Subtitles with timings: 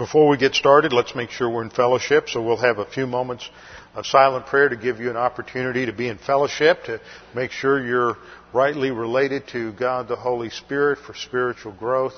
[0.00, 2.30] Before we get started, let's make sure we're in fellowship.
[2.30, 3.46] So we'll have a few moments
[3.94, 7.02] of silent prayer to give you an opportunity to be in fellowship, to
[7.34, 8.16] make sure you're
[8.54, 12.14] rightly related to God the Holy Spirit for spiritual growth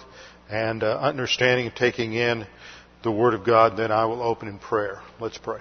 [0.49, 2.47] and uh, understanding and taking in
[3.03, 3.77] the Word of God.
[3.77, 5.03] Then I will open in prayer.
[5.19, 5.59] Let's pray.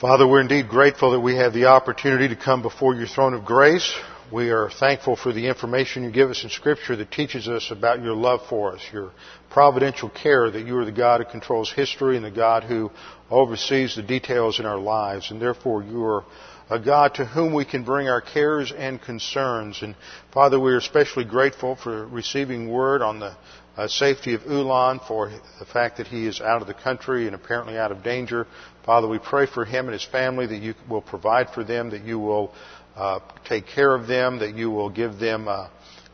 [0.00, 3.44] Father, we're indeed grateful that we have the opportunity to come before your throne of
[3.44, 3.94] grace.
[4.32, 8.00] We are thankful for the information you give us in Scripture that teaches us about
[8.00, 9.10] your love for us, your
[9.50, 12.92] providential care that you are the God who controls history and the God who
[13.28, 15.32] oversees the details in our lives.
[15.32, 16.24] And therefore, you are
[16.68, 19.82] a God to whom we can bring our cares and concerns.
[19.82, 19.96] And
[20.32, 23.36] Father, we are especially grateful for receiving word on the
[23.76, 27.34] uh, safety of Ulan, for the fact that he is out of the country and
[27.34, 28.46] apparently out of danger.
[28.84, 32.04] Father, we pray for him and his family that you will provide for them, that
[32.04, 32.52] you will
[33.00, 35.68] uh, take care of them, that you will give them uh,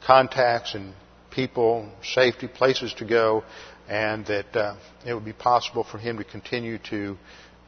[0.07, 0.95] contacts and
[1.33, 3.43] people, safety, places to go,
[3.89, 7.17] and that uh, it would be possible for him to continue to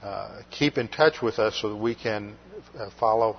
[0.05, 2.37] uh, keep in touch with us so that we can
[2.79, 3.37] uh, follow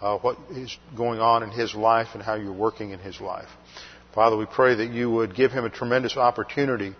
[0.00, 3.48] uh, what is going on in his life and how you're working in his life.
[4.14, 6.94] Father, we pray that you would give him a tremendous opportunity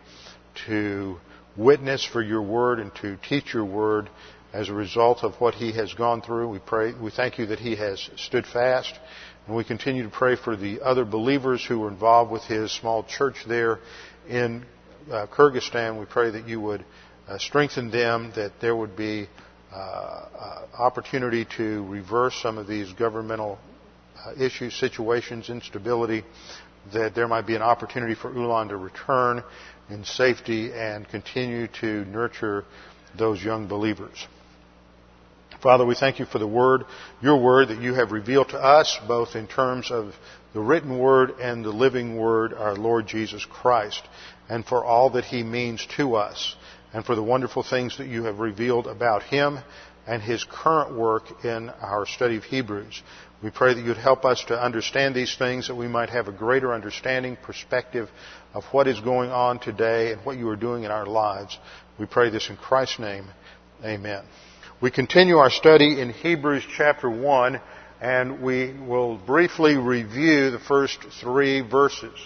[0.66, 1.16] to
[1.56, 4.10] witness for your word and to teach your word
[4.52, 6.48] as a result of what he has gone through.
[6.48, 8.98] We pray, we thank you that he has stood fast.
[9.46, 13.02] And we continue to pray for the other believers who were involved with his small
[13.02, 13.78] church there
[14.28, 14.64] in
[15.10, 15.98] uh, Kyrgyzstan.
[15.98, 16.84] We pray that you would
[17.26, 19.28] uh, strengthen them, that there would be
[19.72, 23.58] uh, uh opportunity to reverse some of these governmental
[24.24, 26.24] uh, issues, situations, instability,
[26.92, 29.42] that there might be an opportunity for Ulan to return
[29.90, 32.64] in safety and continue to nurture
[33.16, 34.26] those young believers.
[35.62, 36.84] Father, we thank you for the word,
[37.20, 40.14] your word that you have revealed to us, both in terms of
[40.54, 44.02] the written word and the living word, our Lord Jesus Christ,
[44.48, 46.54] and for all that he means to us,
[46.92, 49.58] and for the wonderful things that you have revealed about him
[50.06, 53.02] and his current work in our study of Hebrews.
[53.42, 56.32] We pray that you'd help us to understand these things, that we might have a
[56.32, 58.08] greater understanding, perspective
[58.54, 61.58] of what is going on today and what you are doing in our lives.
[61.98, 63.26] We pray this in Christ's name.
[63.84, 64.24] Amen.
[64.80, 67.60] We continue our study in Hebrews chapter 1,
[68.00, 72.16] and we will briefly review the first three verses.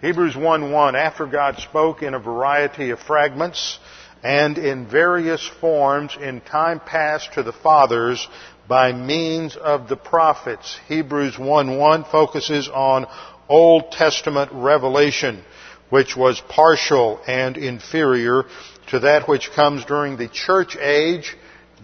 [0.00, 3.78] Hebrews 1:1 After God spoke in a variety of fragments
[4.24, 8.26] and in various forms in time past to the fathers
[8.66, 10.80] by means of the prophets.
[10.88, 13.06] Hebrews 1:1 focuses on
[13.48, 15.44] Old Testament revelation,
[15.90, 18.46] which was partial and inferior
[18.88, 21.36] to that which comes during the church age,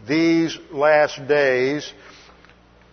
[0.06, 1.92] these last days.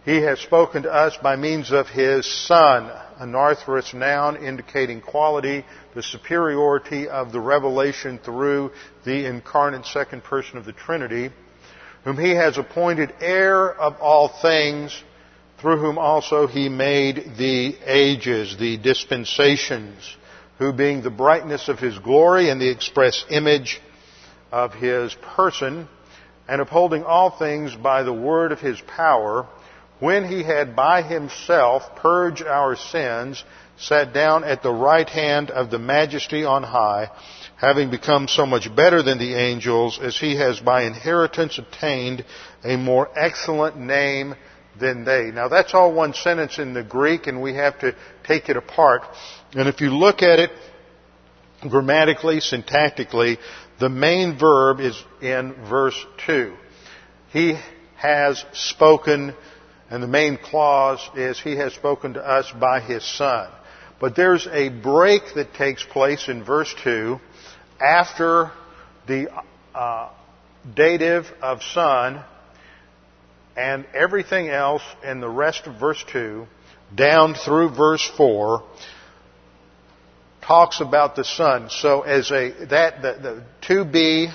[0.03, 5.63] He has spoken to us by means of His Son, anarthrous noun indicating quality,
[5.93, 8.71] the superiority of the revelation through
[9.05, 11.31] the incarnate second person of the Trinity
[12.03, 15.03] whom he has appointed heir of all things,
[15.59, 20.17] through whom also he made the ages, the dispensations,
[20.57, 23.79] who being the brightness of his glory and the express image
[24.51, 25.87] of his person,
[26.47, 29.47] and upholding all things by the word of his power,
[29.99, 33.43] when he had by himself purged our sins,
[33.77, 37.09] sat down at the right hand of the majesty on high,
[37.57, 42.25] having become so much better than the angels, as he has by inheritance obtained
[42.63, 44.35] a more excellent name
[44.79, 45.31] than they.
[45.31, 49.03] Now that's all one sentence in the Greek, and we have to take it apart.
[49.53, 50.51] And if you look at it
[51.69, 53.37] grammatically, syntactically,
[53.81, 55.97] the main verb is in verse
[56.27, 56.53] 2.
[57.33, 57.57] He
[57.95, 59.33] has spoken,
[59.89, 63.49] and the main clause is He has spoken to us by His Son.
[63.99, 67.19] But there's a break that takes place in verse 2
[67.79, 68.51] after
[69.07, 69.29] the
[69.73, 70.09] uh,
[70.75, 72.23] dative of son
[73.57, 76.45] and everything else in the rest of verse 2
[76.95, 78.63] down through verse 4
[80.51, 81.69] talks about the son.
[81.69, 83.43] So as a that the, the
[83.73, 84.33] 2b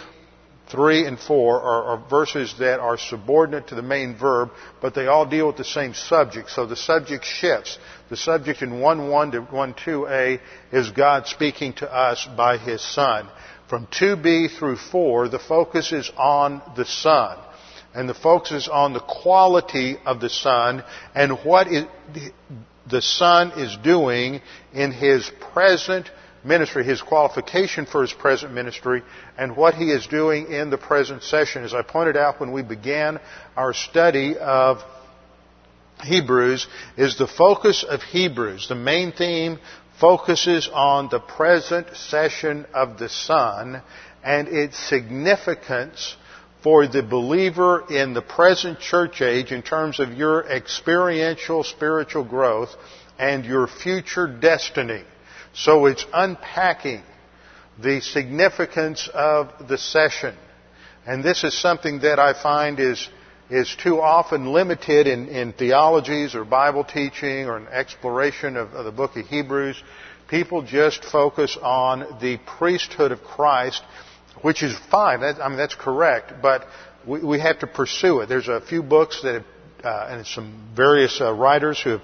[0.71, 5.09] 3 and 4 are, are, verses that are subordinate to the main verb, but they
[5.09, 6.49] all deal with the same subject.
[6.49, 7.79] So the subject shifts.
[8.09, 10.41] The subject in 1 1 to 1 2a
[10.73, 13.29] is God speaking to us by His Son.
[13.69, 17.37] From 2b through 4, the focus is on the Son.
[17.95, 20.83] and the focus is on the quality of the Son
[21.15, 21.85] and what is,
[22.89, 24.41] the Son is doing
[24.73, 26.11] in His present
[26.45, 29.03] ministry, His qualification for His present ministry,
[29.37, 31.65] and what He is doing in the present session.
[31.65, 33.19] As I pointed out when we began
[33.57, 34.83] our study of
[36.03, 36.67] Hebrews,
[36.97, 38.69] is the focus of Hebrews.
[38.69, 39.59] The main theme
[39.99, 43.83] focuses on the present session of the Son
[44.23, 46.17] and its significance
[46.63, 52.75] for the believer in the present church age in terms of your experiential spiritual growth
[53.19, 55.03] and your future destiny.
[55.55, 57.03] So it's unpacking
[57.79, 60.35] the significance of the session.
[61.07, 63.09] And this is something that I find is,
[63.49, 68.85] is too often limited in, in theologies or Bible teaching or an exploration of, of
[68.85, 69.81] the book of Hebrews.
[70.29, 73.83] People just focus on the priesthood of Christ
[74.43, 75.21] which is fine.
[75.21, 76.67] That, I mean, that's correct, but
[77.07, 78.29] we, we, have to pursue it.
[78.29, 79.45] There's a few books that, have,
[79.85, 82.03] uh, and some various uh, writers who have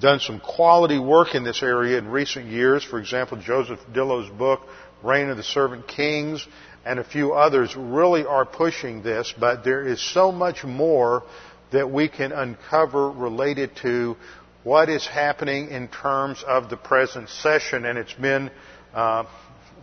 [0.00, 2.84] done some quality work in this area in recent years.
[2.84, 4.62] For example, Joseph Dillow's book,
[5.02, 6.46] Reign of the Servant Kings,
[6.84, 11.22] and a few others really are pushing this, but there is so much more
[11.70, 14.16] that we can uncover related to
[14.64, 18.50] what is happening in terms of the present session, and it's been
[18.94, 19.24] uh,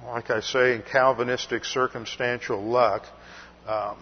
[0.10, 3.04] like I say, in Calvinistic circumstantial luck,
[3.68, 3.98] um,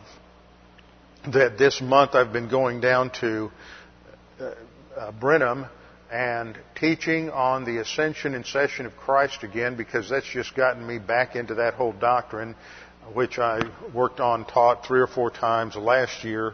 [1.33, 3.51] that this month I've been going down to
[4.39, 4.51] uh,
[4.95, 5.65] uh, Brenham
[6.09, 10.98] and teaching on the ascension and session of Christ again because that's just gotten me
[11.00, 12.56] back into that whole doctrine,
[13.13, 13.60] which I
[13.94, 16.53] worked on, taught three or four times last year,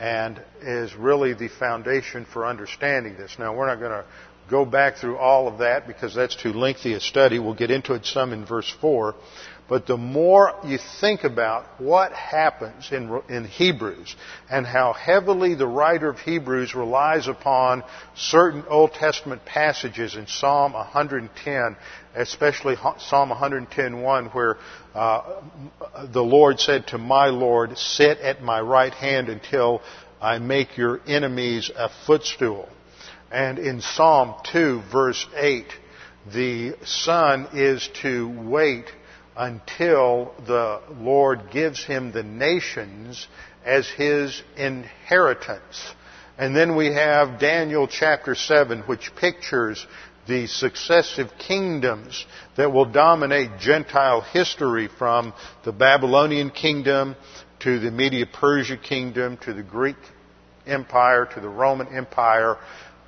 [0.00, 3.36] and is really the foundation for understanding this.
[3.38, 4.04] Now, we're not going to
[4.48, 7.38] go back through all of that because that's too lengthy a study.
[7.38, 9.14] We'll get into it some in verse 4.
[9.68, 14.16] But the more you think about what happens in, in Hebrews
[14.50, 17.84] and how heavily the writer of Hebrews relies upon
[18.14, 21.76] certain Old Testament passages in Psalm 110,
[22.14, 24.56] especially Psalm 110.1 where
[24.94, 25.42] uh,
[26.12, 29.82] the Lord said to my Lord, sit at my right hand until
[30.18, 32.70] I make your enemies a footstool.
[33.30, 35.66] And in Psalm 2, verse 8,
[36.32, 38.86] the Son is to wait
[39.36, 43.28] until the Lord gives him the nations
[43.64, 45.94] as his inheritance.
[46.38, 49.86] And then we have Daniel chapter 7, which pictures
[50.26, 52.26] the successive kingdoms
[52.56, 55.32] that will dominate Gentile history from
[55.64, 57.16] the Babylonian kingdom
[57.60, 59.96] to the Media Persia kingdom to the Greek
[60.66, 62.56] Empire to the Roman Empire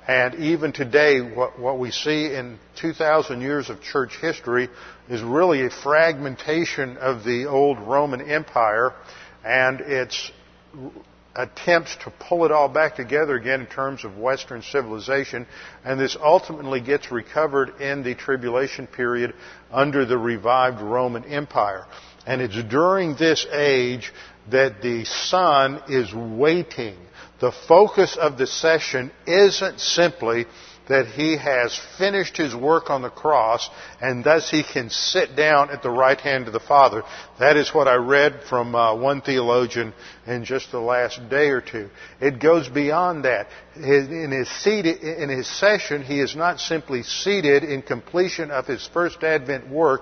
[0.07, 4.69] and even today, what, what we see in 2,000 years of church history
[5.09, 8.93] is really a fragmentation of the old Roman Empire
[9.43, 10.31] and its
[11.35, 15.45] attempts to pull it all back together again in terms of Western civilization.
[15.85, 19.33] And this ultimately gets recovered in the tribulation period
[19.71, 21.85] under the revived Roman Empire.
[22.25, 24.11] And it's during this age
[24.49, 26.97] that the Son is waiting
[27.41, 30.45] the focus of the session isn't simply
[30.87, 33.69] that he has finished his work on the cross
[34.01, 37.03] and thus he can sit down at the right hand of the Father.
[37.39, 39.93] That is what I read from uh, one theologian
[40.27, 41.89] in just the last day or two.
[42.19, 43.47] It goes beyond that.
[43.75, 48.85] In his, seat, in his session, he is not simply seated in completion of his
[48.87, 50.01] first Advent work,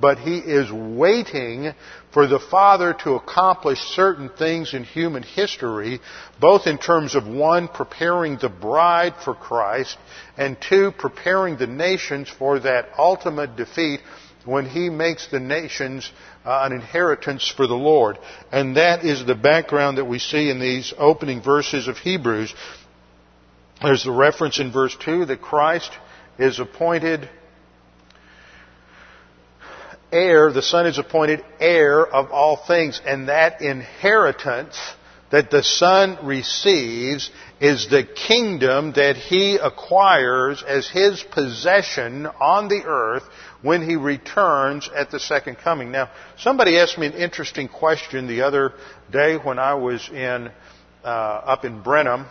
[0.00, 1.74] but he is waiting
[2.18, 6.00] for the Father to accomplish certain things in human history,
[6.40, 9.96] both in terms of one, preparing the bride for Christ,
[10.36, 14.00] and two, preparing the nations for that ultimate defeat
[14.44, 16.10] when he makes the nations
[16.44, 18.18] uh, an inheritance for the Lord.
[18.50, 22.52] And that is the background that we see in these opening verses of Hebrews.
[23.80, 25.92] There's the reference in verse 2 that Christ
[26.36, 27.28] is appointed
[30.12, 34.78] heir, the Son is appointed heir of all things, and that inheritance
[35.30, 42.82] that the Son receives is the kingdom that He acquires as His possession on the
[42.84, 43.24] earth
[43.60, 45.90] when He returns at the second coming.
[45.92, 48.72] Now, somebody asked me an interesting question the other
[49.10, 50.50] day when I was in,
[51.04, 52.26] uh, up in Brenham,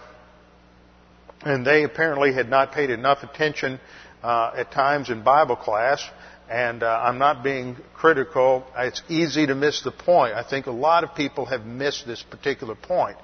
[1.41, 3.79] and they apparently had not paid enough attention
[4.23, 6.03] uh, at times in Bible class
[6.49, 8.65] and uh, I'm not being critical.
[8.77, 10.33] It's easy to miss the point.
[10.33, 13.17] I think a lot of people have missed this particular point.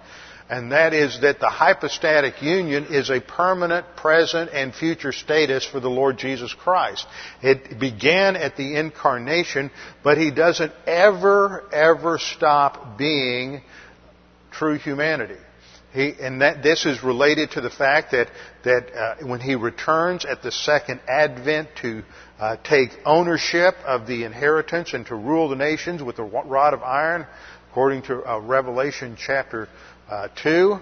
[0.49, 5.79] And that is that the hypostatic union is a permanent present and future status for
[5.79, 7.07] the Lord Jesus Christ.
[7.41, 9.71] It began at the incarnation,
[10.03, 13.61] but He doesn't ever, ever stop being
[14.51, 15.37] true humanity.
[15.93, 18.27] He, and that this is related to the fact that
[18.63, 22.03] that uh, when he returns at the second advent to
[22.43, 26.83] uh, take ownership of the inheritance and to rule the nations with a rod of
[26.83, 27.25] iron,
[27.71, 29.69] according to uh, Revelation chapter
[30.09, 30.77] uh, two,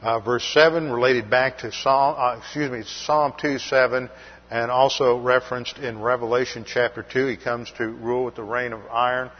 [0.00, 4.08] uh, verse seven, related back to Psalm uh, excuse me Psalm two seven,
[4.50, 7.26] and also referenced in Revelation chapter two.
[7.26, 9.30] He comes to rule with the reign of iron.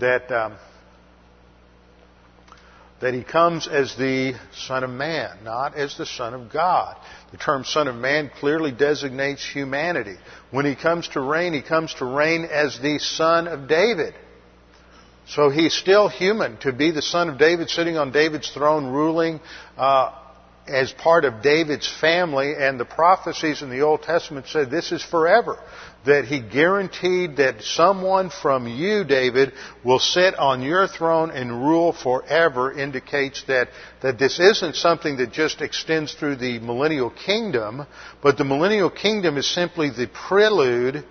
[0.00, 0.56] That um,
[3.00, 6.96] that he comes as the Son of Man, not as the Son of God.
[7.32, 10.16] The term Son of Man clearly designates humanity.
[10.52, 14.14] When he comes to reign, he comes to reign as the Son of David.
[15.26, 16.58] So he's still human.
[16.58, 19.40] To be the Son of David, sitting on David's throne, ruling
[19.78, 20.12] uh,
[20.68, 25.02] as part of David's family, and the prophecies in the Old Testament said this is
[25.02, 25.58] forever
[26.04, 29.52] that he guaranteed that someone from you, David,
[29.84, 33.68] will sit on your throne and rule forever indicates that,
[34.00, 37.86] that this isn't something that just extends through the millennial kingdom,
[38.22, 41.04] but the millennial kingdom is simply the prelude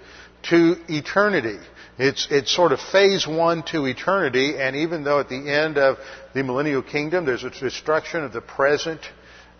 [0.43, 1.59] to eternity.
[1.97, 5.97] It's, it's sort of phase one to eternity, and even though at the end of
[6.33, 9.01] the millennial kingdom there's a destruction of the present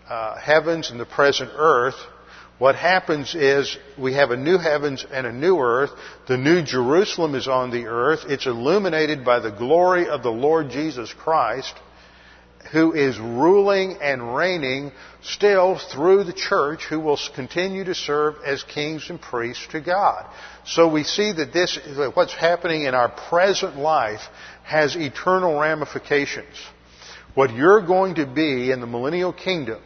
[0.08, 1.94] uh, heavens and the present earth,
[2.58, 5.90] what happens is we have a new heavens and a new earth.
[6.28, 8.20] The new Jerusalem is on the earth.
[8.28, 11.74] It's illuminated by the glory of the Lord Jesus Christ,
[12.70, 14.92] who is ruling and reigning
[15.22, 20.32] still through the church, who will continue to serve as kings and priests to God.
[20.64, 21.78] So we see that this,
[22.14, 24.20] what's happening in our present life
[24.62, 26.54] has eternal ramifications.
[27.34, 29.82] What you're going to be in the millennial kingdom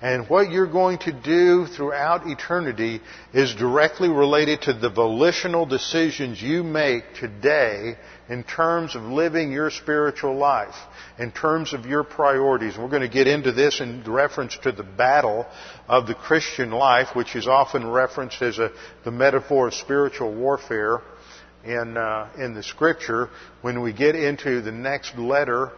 [0.00, 3.00] and what you're going to do throughout eternity
[3.32, 7.96] is directly related to the volitional decisions you make today
[8.28, 10.76] in terms of living your spiritual life,
[11.18, 12.78] in terms of your priorities.
[12.78, 15.46] We're going to get into this in reference to the battle
[15.88, 18.70] of the Christian life, which is often referenced as a,
[19.04, 21.00] the metaphor of spiritual warfare
[21.64, 23.30] in, uh, in the scripture
[23.62, 25.72] when we get into the next letter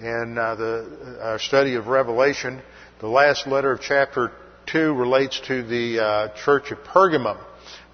[0.00, 2.62] in uh, the, our study of Revelation
[3.00, 4.32] the last letter of chapter
[4.66, 7.38] 2 relates to the uh, church of Pergamum,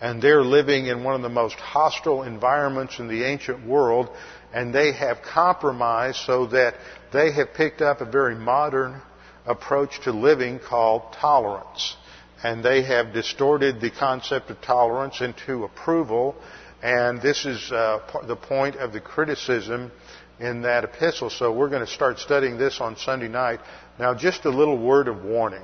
[0.01, 4.09] and they're living in one of the most hostile environments in the ancient world,
[4.55, 6.75] and they have compromised so that
[7.13, 9.03] they have picked up a very modern
[9.45, 11.97] approach to living called tolerance.
[12.43, 16.35] And they have distorted the concept of tolerance into approval,
[16.83, 19.93] and this is uh, the point of the criticism
[20.41, 21.31] in that epistle.
[21.31, 23.61] So we're going to start studying this on Sunday night.
[23.99, 25.63] Now, just a little word of warning.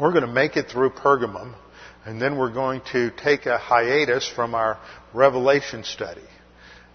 [0.00, 1.54] We're going to make it through Pergamum,
[2.06, 4.78] and then we're going to take a hiatus from our
[5.12, 6.22] Revelation study.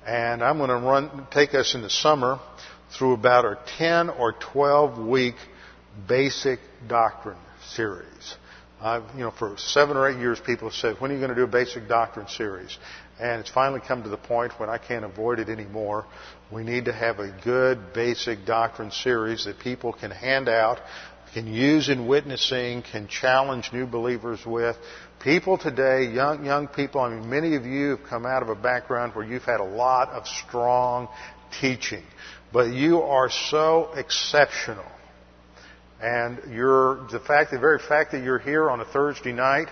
[0.06, 2.40] And I'm going to run, take us in the summer
[2.98, 5.36] through about a 10 or 12 week
[6.08, 7.38] basic doctrine
[7.70, 8.36] series.
[8.84, 11.30] I've, you know, for seven or eight years, people have said, when are you going
[11.30, 12.78] to do a basic doctrine series?
[13.18, 16.06] And it's finally come to the point when I can't avoid it anymore.
[16.52, 20.82] We need to have a good basic doctrine series that people can hand out,
[21.34, 24.76] can use in witnessing, can challenge new believers with.
[25.22, 28.56] People today, young, young people, I mean, many of you have come out of a
[28.56, 31.08] background where you've had a lot of strong
[31.62, 32.04] teaching,
[32.52, 34.84] but you are so exceptional
[36.04, 39.70] and the fact, the very fact that you're here on a Thursday night,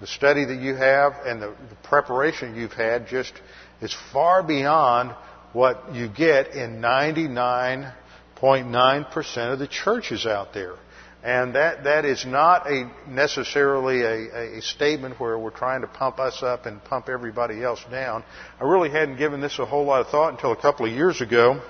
[0.00, 3.34] the study that you have and the, the preparation you've had just
[3.82, 5.14] is far beyond
[5.52, 10.76] what you get in 99.9% of the churches out there.
[11.22, 16.18] And that, that is not a, necessarily a, a, statement where we're trying to pump
[16.20, 18.24] us up and pump everybody else down.
[18.58, 21.20] I really hadn't given this a whole lot of thought until a couple of years
[21.20, 21.60] ago.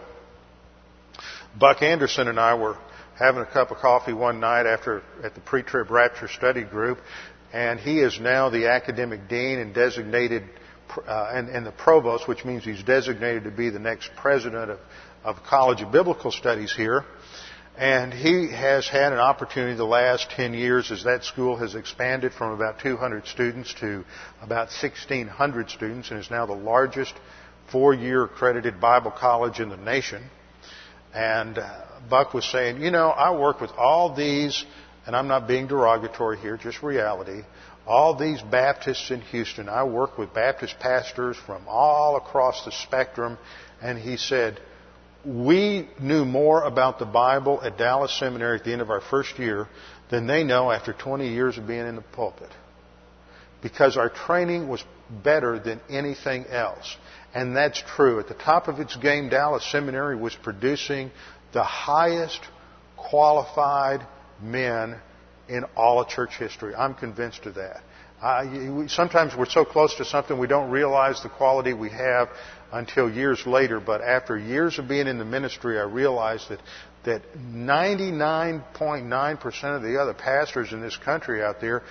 [1.59, 2.77] Buck Anderson and I were
[3.19, 6.99] having a cup of coffee one night after at the pre-trib rapture study group,
[7.53, 10.43] and he is now the academic dean and designated
[11.07, 14.79] uh, and, and, the provost, which means he's designated to be the next president of,
[15.25, 17.05] of College of Biblical Studies here.
[17.77, 22.33] And he has had an opportunity the last 10 years as that school has expanded
[22.33, 24.05] from about 200 students to
[24.41, 27.13] about 1,600 students and is now the largest
[27.71, 30.23] four-year accredited Bible college in the nation.
[31.13, 34.65] And uh, Buck was saying, you know, I work with all these,
[35.07, 37.43] and I'm not being derogatory here, just reality,
[37.87, 39.69] all these Baptists in Houston.
[39.69, 43.39] I work with Baptist pastors from all across the spectrum.
[43.81, 44.61] And he said,
[45.25, 49.39] we knew more about the Bible at Dallas Seminary at the end of our first
[49.39, 49.69] year
[50.11, 52.51] than they know after 20 years of being in the pulpit.
[53.63, 54.85] Because our training was
[55.25, 56.97] better than anything else.
[57.35, 58.21] And that's true.
[58.21, 61.11] At the top of its game, Dallas Seminary was producing
[61.57, 62.41] the highest
[62.99, 64.07] qualified
[64.43, 65.01] men
[65.49, 66.75] in all of church history.
[66.75, 67.81] I'm convinced of that.
[68.21, 72.29] Uh, sometimes we're so close to something we don't realize the quality we have
[72.73, 73.81] until years later.
[73.81, 76.61] But after years of being in the ministry, I realized that
[77.05, 81.83] that 99.9% of the other pastors in this country out there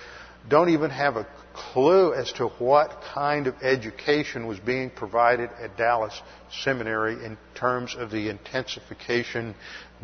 [0.48, 5.76] don't even have a clue as to what kind of education was being provided at
[5.76, 6.20] Dallas
[6.62, 9.54] Seminary in terms of the intensification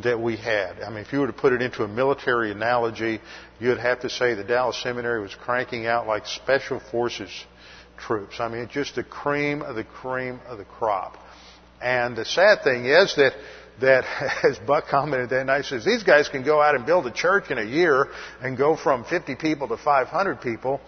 [0.03, 0.81] that we had.
[0.81, 3.21] I mean, if you were to put it into a military analogy,
[3.61, 7.31] you'd have to say the Dallas Seminary was cranking out like special forces
[7.99, 8.41] troops.
[8.41, 11.19] I mean, just the cream of the cream of the crop.
[11.81, 13.35] And the sad thing is that
[13.83, 14.05] that,
[14.43, 17.51] as Buck commented that night, says these guys can go out and build a church
[17.51, 18.09] in a year
[18.41, 20.81] and go from 50 people to 500 people,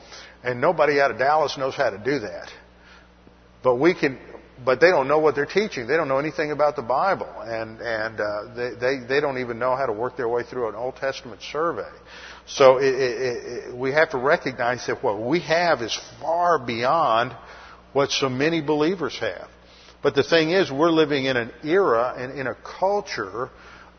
[0.43, 2.51] and nobody out of Dallas knows how to do that.
[3.63, 4.19] But we can,
[4.65, 5.87] but they don't know what they're teaching.
[5.87, 9.59] They don't know anything about the Bible, and and uh, they, they they don't even
[9.59, 11.91] know how to work their way through an Old Testament survey.
[12.47, 17.35] So it, it, it, we have to recognize that what we have is far beyond
[17.95, 19.49] what so many believers have.
[20.05, 23.49] But the thing is, we're living in an era and in a culture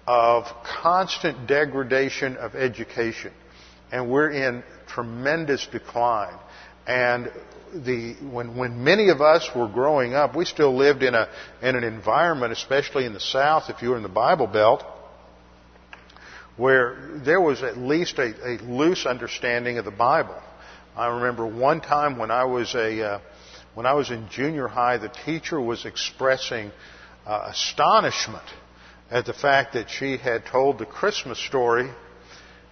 [0.05, 3.33] of constant degradation of education.
[3.91, 6.38] And we're in tremendous decline.
[6.85, 7.31] And
[7.74, 11.27] the, when, when many of us were growing up, we still lived in, a,
[11.63, 14.83] in an environment, especially in the South, if you were in the Bible Belt,
[16.55, 20.39] where there was at least a, a loose understanding of the Bible.
[20.95, 23.19] I remember one time when I was a, uh,
[23.75, 26.72] when I was in junior high, the teacher was expressing
[27.25, 28.46] uh, astonishment
[29.12, 31.89] at the fact that she had told the Christmas story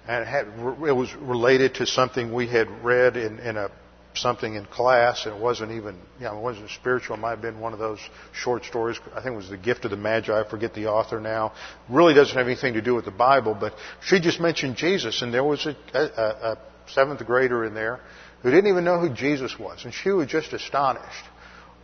[0.07, 3.69] and it, had, it was related to something we had read in, in a
[4.15, 7.15] something in class, and it wasn't even, you know, it wasn't spiritual.
[7.15, 7.99] It might have been one of those
[8.31, 8.99] short stories.
[9.11, 10.31] I think it was The Gift of the Magi.
[10.31, 11.53] I forget the author now.
[11.89, 13.73] Really doesn't have anything to do with the Bible, but
[14.05, 16.57] she just mentioned Jesus, and there was a, a, a
[16.87, 18.01] seventh grader in there
[18.43, 21.25] who didn't even know who Jesus was, and she was just astonished.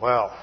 [0.01, 0.37] Well,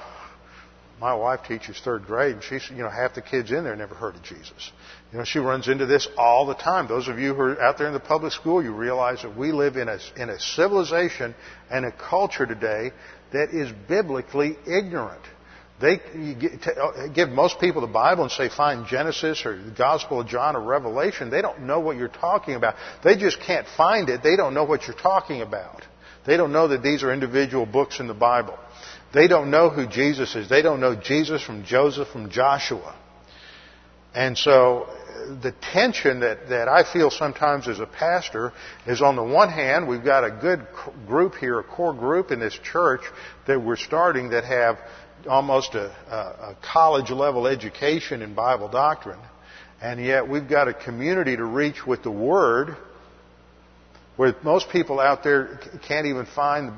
[0.99, 3.93] my wife teaches third grade, and she's, you know, half the kids in there never
[3.93, 4.71] heard of Jesus.
[5.11, 6.87] You know, she runs into this all the time.
[6.87, 9.51] Those of you who are out there in the public school, you realize that we
[9.51, 11.35] live in a, in a civilization
[11.69, 12.91] and a culture today
[13.31, 15.21] that is biblically ignorant.
[15.79, 20.27] They uh, give most people the Bible and say, find Genesis or the Gospel of
[20.27, 21.29] John or Revelation.
[21.29, 22.73] They don't know what you're talking about.
[23.03, 24.23] They just can't find it.
[24.23, 25.85] They don't know what you're talking about.
[26.27, 28.59] They don't know that these are individual books in the Bible.
[29.13, 30.49] They don't know who Jesus is.
[30.49, 32.93] They don't know Jesus from Joseph, from Joshua.
[34.13, 34.89] And so
[35.41, 38.51] the tension that, that I feel sometimes as a pastor
[38.85, 40.67] is on the one hand, we've got a good
[41.07, 43.01] group here, a core group in this church
[43.47, 44.79] that we're starting that have
[45.29, 49.19] almost a, a college level education in Bible doctrine.
[49.81, 52.75] And yet we've got a community to reach with the Word
[54.17, 56.73] where most people out there can't even find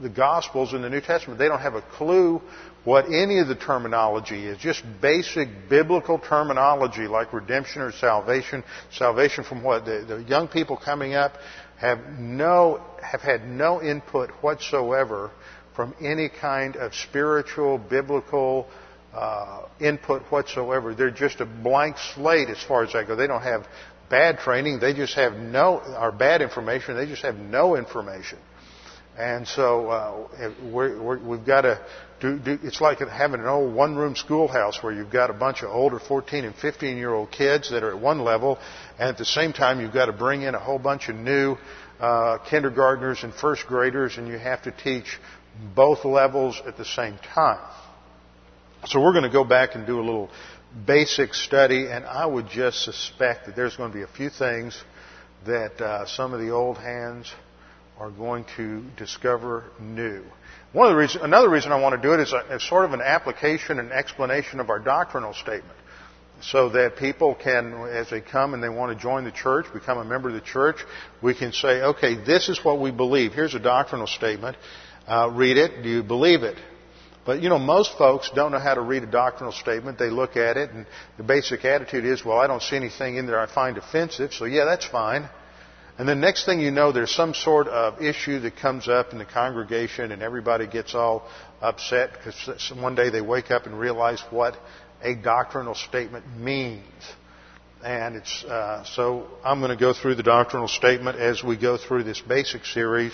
[0.00, 1.38] the Gospels in the New Testament.
[1.38, 2.40] They don't have a clue
[2.84, 4.58] what any of the terminology is.
[4.58, 8.64] Just basic biblical terminology like redemption or salvation.
[8.92, 9.84] Salvation from what?
[9.84, 11.34] The, the young people coming up
[11.78, 15.30] have no, have had no input whatsoever
[15.74, 18.68] from any kind of spiritual, biblical,
[19.12, 20.94] uh, input whatsoever.
[20.94, 23.16] They're just a blank slate as far as I go.
[23.16, 23.66] They don't have
[24.08, 24.80] bad training.
[24.80, 26.96] They just have no, or bad information.
[26.96, 28.38] They just have no information.
[29.16, 31.80] And so uh, we have got to
[32.20, 32.58] do, do.
[32.62, 36.44] It's like having an old one-room schoolhouse where you've got a bunch of older 14
[36.44, 38.58] and 15-year-old kids that are at one level,
[38.98, 41.56] and at the same time you've got to bring in a whole bunch of new
[42.00, 45.20] uh, kindergartners and first graders, and you have to teach
[45.76, 47.64] both levels at the same time.
[48.86, 50.28] So we're going to go back and do a little
[50.86, 54.82] basic study, and I would just suspect that there's going to be a few things
[55.46, 57.32] that uh, some of the old hands
[57.98, 60.24] are going to discover new.
[60.72, 62.92] One of the reason, another reason I want to do it is a, sort of
[62.92, 65.78] an application and explanation of our doctrinal statement,
[66.40, 69.98] so that people can, as they come and they want to join the church, become
[69.98, 70.76] a member of the church,
[71.22, 73.32] we can say, okay, this is what we believe.
[73.32, 74.56] Here's a doctrinal statement.
[75.06, 75.82] Uh, read it.
[75.82, 76.58] Do you believe it?
[77.24, 79.98] But you know, most folks don't know how to read a doctrinal statement.
[79.98, 83.26] They look at it and the basic attitude is, well, I don't see anything in
[83.26, 85.28] there I find offensive, so yeah, that's fine.
[85.96, 89.18] And then next thing you know, there's some sort of issue that comes up in
[89.18, 91.28] the congregation and everybody gets all
[91.60, 94.56] upset because one day they wake up and realize what
[95.02, 96.82] a doctrinal statement means.
[97.84, 101.76] And it's, uh, so I'm going to go through the doctrinal statement as we go
[101.76, 103.12] through this basic series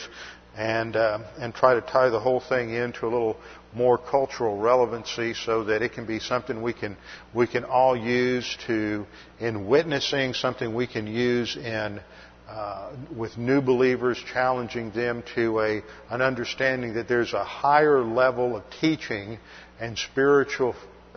[0.57, 3.37] and uh, and try to tie the whole thing into a little
[3.75, 6.97] more cultural relevancy so that it can be something we can
[7.35, 9.07] we can all use to
[9.39, 12.01] in witnessing something we can use in
[12.49, 18.57] uh, with new believers challenging them to a an understanding that there's a higher level
[18.57, 19.39] of teaching
[19.79, 20.75] and spiritual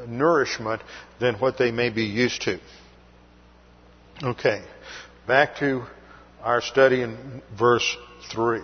[0.07, 0.81] nourishment
[1.19, 2.59] than what they may be used to.
[4.21, 4.61] Okay,
[5.27, 5.83] back to
[6.41, 7.97] our study in verse
[8.31, 8.61] 3.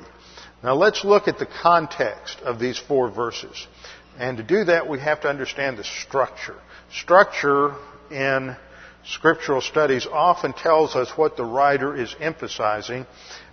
[0.64, 3.68] Now let's look at the context of these four verses.
[4.18, 6.58] And to do that, we have to understand the structure.
[6.92, 7.76] Structure
[8.12, 8.56] in
[9.06, 13.06] scriptural studies often tells us what the writer is emphasizing.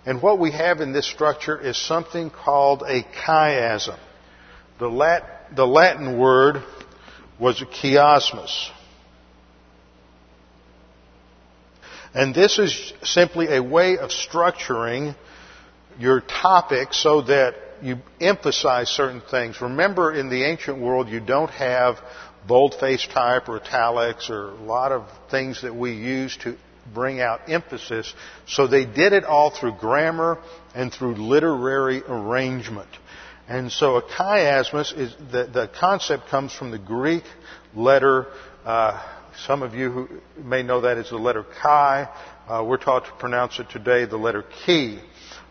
[0.05, 3.97] And what we have in this structure is something called a chiasm.
[4.79, 6.61] The, Lat- the Latin word
[7.39, 8.69] was a chiasmus.
[12.13, 15.15] And this is simply a way of structuring
[15.99, 19.61] your topic so that you emphasize certain things.
[19.61, 21.97] Remember, in the ancient world, you don't have
[22.47, 26.55] boldface type or italics or a lot of things that we use to
[26.93, 28.13] bring out emphasis.
[28.47, 30.39] So they did it all through grammar
[30.73, 32.89] and through literary arrangement.
[33.47, 37.23] And so a chiasmus is the, the concept comes from the Greek
[37.75, 38.27] letter.
[38.65, 39.01] Uh,
[39.45, 40.09] some of you who
[40.43, 42.09] may know that as the letter chi.
[42.47, 44.99] Uh, we're taught to pronounce it today the letter chi.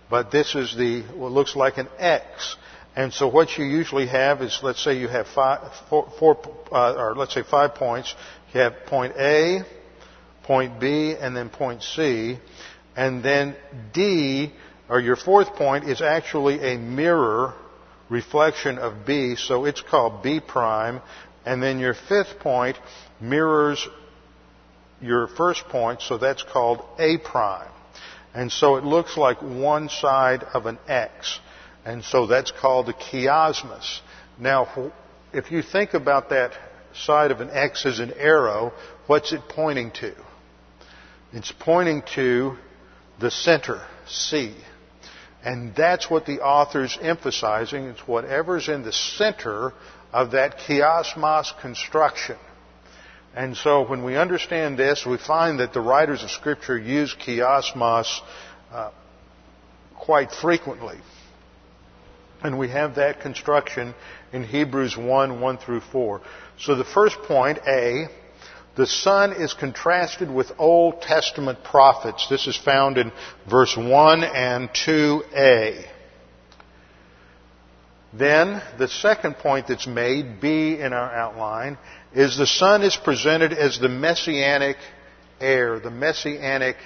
[0.08, 2.56] But this is the what looks like an X.
[2.94, 6.38] And so what you usually have is, let's say you have five, four, four
[6.72, 8.14] uh, or let's say five points.
[8.54, 9.64] You have point A,
[10.44, 12.38] point B, and then point C.
[12.96, 13.54] And then
[13.92, 14.52] D,
[14.88, 17.54] or your fourth point, is actually a mirror
[18.08, 21.02] reflection of B, so it's called B prime.
[21.44, 22.78] And then your fifth point
[23.20, 23.86] mirrors
[25.00, 27.70] your first point, so that's called A prime.
[28.36, 31.40] And so it looks like one side of an X.
[31.86, 34.00] And so that's called a chiasmus.
[34.38, 34.92] Now,
[35.32, 36.52] if you think about that
[36.92, 38.74] side of an X as an arrow,
[39.06, 40.14] what's it pointing to?
[41.32, 42.58] It's pointing to
[43.18, 44.54] the center, C.
[45.42, 47.84] And that's what the author's emphasizing.
[47.84, 49.72] It's whatever's in the center
[50.12, 52.36] of that chiasmos construction.
[53.36, 58.20] And so when we understand this, we find that the writers of Scripture use chiasmos
[58.72, 58.90] uh,
[59.94, 60.96] quite frequently.
[62.42, 63.94] And we have that construction
[64.32, 66.22] in Hebrews 1, 1 through 4.
[66.58, 68.06] So the first point, A,
[68.74, 72.28] the Son is contrasted with Old Testament prophets.
[72.30, 73.12] This is found in
[73.50, 75.86] verse 1 and 2a.
[78.12, 81.76] Then, the second point that's made, B in our outline,
[82.16, 84.78] is the Son is presented as the messianic
[85.38, 86.76] heir, the messianic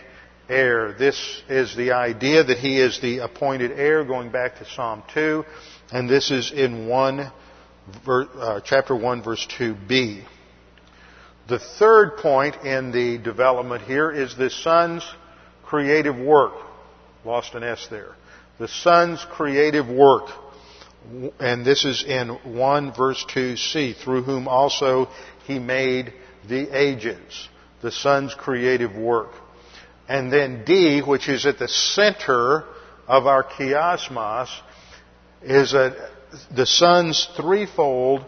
[0.48, 0.92] heir.
[0.92, 5.44] This is the idea that he is the appointed heir, going back to Psalm 2,
[5.92, 7.32] and this is in 1,
[8.08, 10.24] uh, chapter 1, verse 2b.
[11.48, 15.04] The third point in the development here is the Son's
[15.62, 16.54] creative work.
[17.24, 18.16] Lost an S there.
[18.58, 20.28] The Son's creative work
[21.38, 25.08] and this is in 1 verse 2c, through whom also
[25.46, 26.12] he made
[26.48, 27.48] the ages,
[27.82, 29.30] the Son's creative work.
[30.08, 32.64] And then D, which is at the center
[33.06, 34.48] of our chiasmos,
[35.42, 36.10] is a,
[36.54, 38.24] the Son's threefold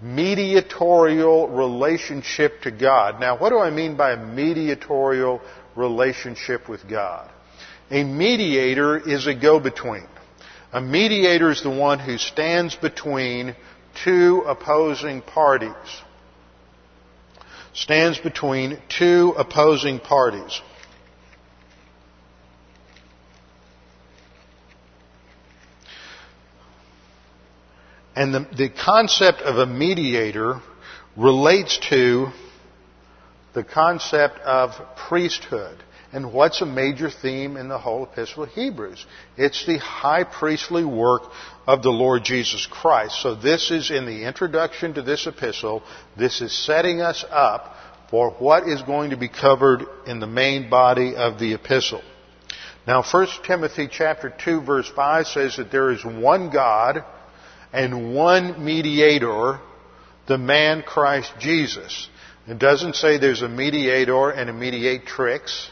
[0.00, 3.20] mediatorial relationship to God.
[3.20, 5.40] Now, what do I mean by a mediatorial
[5.76, 7.30] relationship with God?
[7.90, 10.08] A mediator is a go-between.
[10.74, 13.54] A mediator is the one who stands between
[14.02, 15.70] two opposing parties.
[17.74, 20.60] Stands between two opposing parties.
[28.16, 30.60] And the, the concept of a mediator
[31.16, 32.32] relates to
[33.52, 35.83] the concept of priesthood.
[36.14, 39.04] And what's a major theme in the whole epistle of Hebrews?
[39.36, 41.24] It's the high priestly work
[41.66, 43.20] of the Lord Jesus Christ.
[43.20, 45.82] So this is in the introduction to this epistle.
[46.16, 47.74] This is setting us up
[48.10, 52.02] for what is going to be covered in the main body of the epistle.
[52.86, 57.04] Now 1 Timothy chapter 2 verse 5 says that there is one God
[57.72, 59.58] and one mediator,
[60.28, 62.08] the man Christ Jesus.
[62.46, 65.70] It doesn't say there's a mediator and a mediatrix.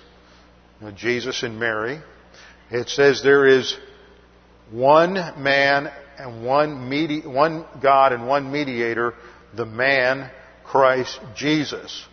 [0.91, 2.01] Jesus and Mary.
[2.71, 3.77] It says there is
[4.71, 9.15] one man and one, medi- one God and one mediator,
[9.55, 10.31] the man
[10.65, 12.07] Christ Jesus.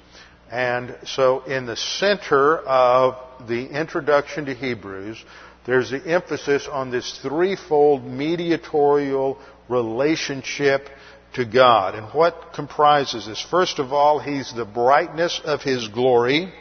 [0.51, 5.23] And so in the center of the introduction to Hebrews,
[5.65, 10.89] there's the emphasis on this threefold mediatorial relationship
[11.35, 11.95] to God.
[11.95, 13.41] And what comprises this?
[13.41, 16.51] First of all, He's the brightness of His glory,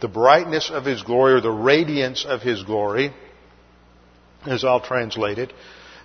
[0.00, 3.12] the brightness of His glory, or the radiance of His glory,
[4.46, 5.52] as I'll translate it,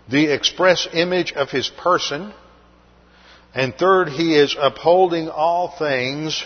[0.10, 2.34] the express image of His person,
[3.54, 6.44] and third, He is upholding all things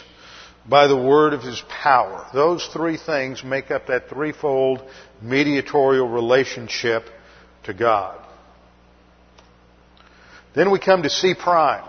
[0.67, 2.27] by the word of His power.
[2.33, 4.88] Those three things make up that threefold
[5.21, 7.05] mediatorial relationship
[7.63, 8.23] to God.
[10.53, 11.88] Then we come to C prime.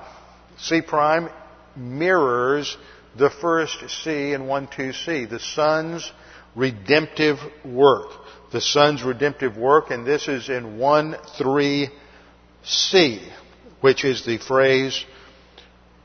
[0.58, 1.28] C prime
[1.76, 2.76] mirrors
[3.16, 6.10] the first C in 1 2C, the Son's
[6.54, 8.08] redemptive work.
[8.52, 13.20] The Son's redemptive work, and this is in 1 3C,
[13.80, 15.04] which is the phrase,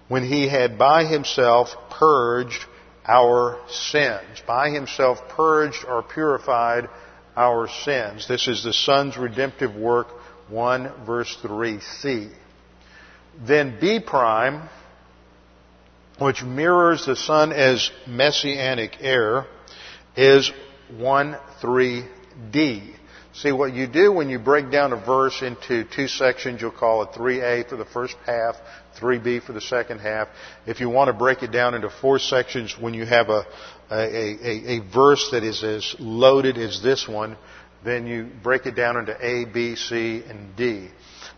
[0.08, 2.66] when he had by himself purged
[3.08, 4.42] our sins.
[4.46, 6.88] By himself purged or purified
[7.36, 8.28] our sins.
[8.28, 10.08] This is the Son's redemptive work,
[10.50, 12.30] 1 verse 3c.
[13.46, 14.70] Then B prime,
[16.20, 19.46] which mirrors the Son as messianic heir,
[20.16, 20.52] is
[20.98, 22.96] 1 3d.
[23.34, 27.04] See, what you do when you break down a verse into two sections, you'll call
[27.04, 28.56] it 3a for the first half,
[28.98, 30.30] 3b for the second half.
[30.66, 33.46] If you want to break it down into four sections, when you have a,
[33.92, 37.36] a, a, a verse that is as loaded as this one,
[37.84, 40.88] then you break it down into A, B, C, and D.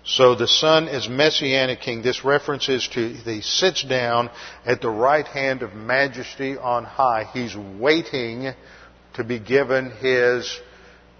[0.08, 2.02] So the Son is Messianic King.
[2.02, 4.30] This references to he sits down
[4.65, 7.26] at the right hand of majesty on high.
[7.34, 8.54] He's waiting
[9.15, 10.62] to be given his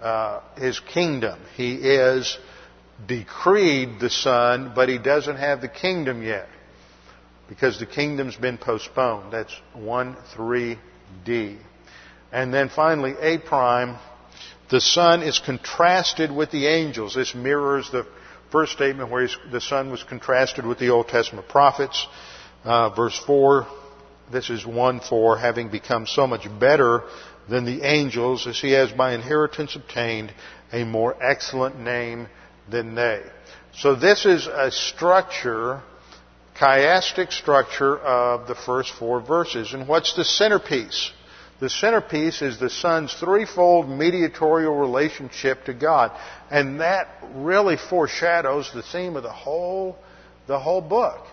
[0.00, 1.38] uh, his kingdom.
[1.54, 2.38] He is
[3.06, 6.48] decreed the Son, but he doesn't have the kingdom yet
[7.46, 9.34] because the kingdom's been postponed.
[9.34, 11.58] That's 1 3D.
[12.32, 13.98] And then finally, A prime,
[14.70, 17.14] the Son is contrasted with the angels.
[17.14, 18.06] This mirrors the
[18.50, 22.06] first statement where the Son was contrasted with the Old Testament prophets.
[22.64, 23.66] Uh, verse 4,
[24.32, 27.02] this is 1 4, having become so much better
[27.48, 30.32] than the angels, as he has by inheritance obtained
[30.72, 32.28] a more excellent name
[32.70, 33.22] than they.
[33.74, 35.82] So this is a structure,
[36.56, 39.72] chiastic structure of the first four verses.
[39.72, 41.12] And what's the centerpiece?
[41.60, 46.12] The centerpiece is the Son's threefold mediatorial relationship to God.
[46.50, 49.96] And that really foreshadows the theme of the whole,
[50.46, 51.26] the whole book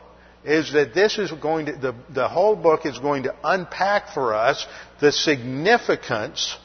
[0.43, 4.33] is that this is going to, the, the whole book is going to unpack for
[4.33, 4.65] us
[4.99, 6.55] the significance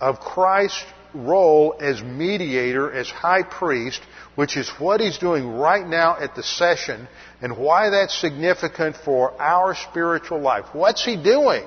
[0.00, 4.00] of Christ's role as mediator, as high priest,
[4.34, 7.08] which is what he's doing right now at the session,
[7.40, 10.66] and why that's significant for our spiritual life.
[10.72, 11.66] What's he doing?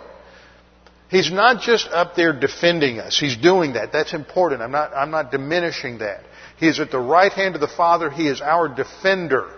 [1.12, 3.20] He's not just up there defending us.
[3.20, 3.92] He's doing that.
[3.92, 4.62] That's important.
[4.62, 6.24] I'm not, I'm not diminishing that.
[6.56, 8.10] He is at the right hand of the Father.
[8.10, 9.52] He is our defender.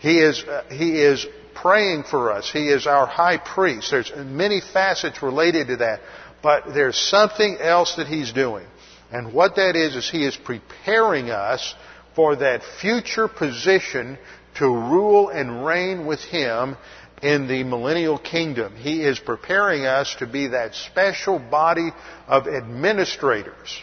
[0.00, 2.50] He is, uh, he is praying for us.
[2.50, 3.92] He is our high priest.
[3.92, 6.00] There's many facets related to that.
[6.42, 8.66] But there's something else that he's doing.
[9.12, 11.76] And what that is, is he is preparing us
[12.16, 14.18] for that future position
[14.56, 16.76] to rule and reign with him
[17.24, 18.76] in the millennial kingdom.
[18.76, 21.88] He is preparing us to be that special body
[22.28, 23.82] of administrators.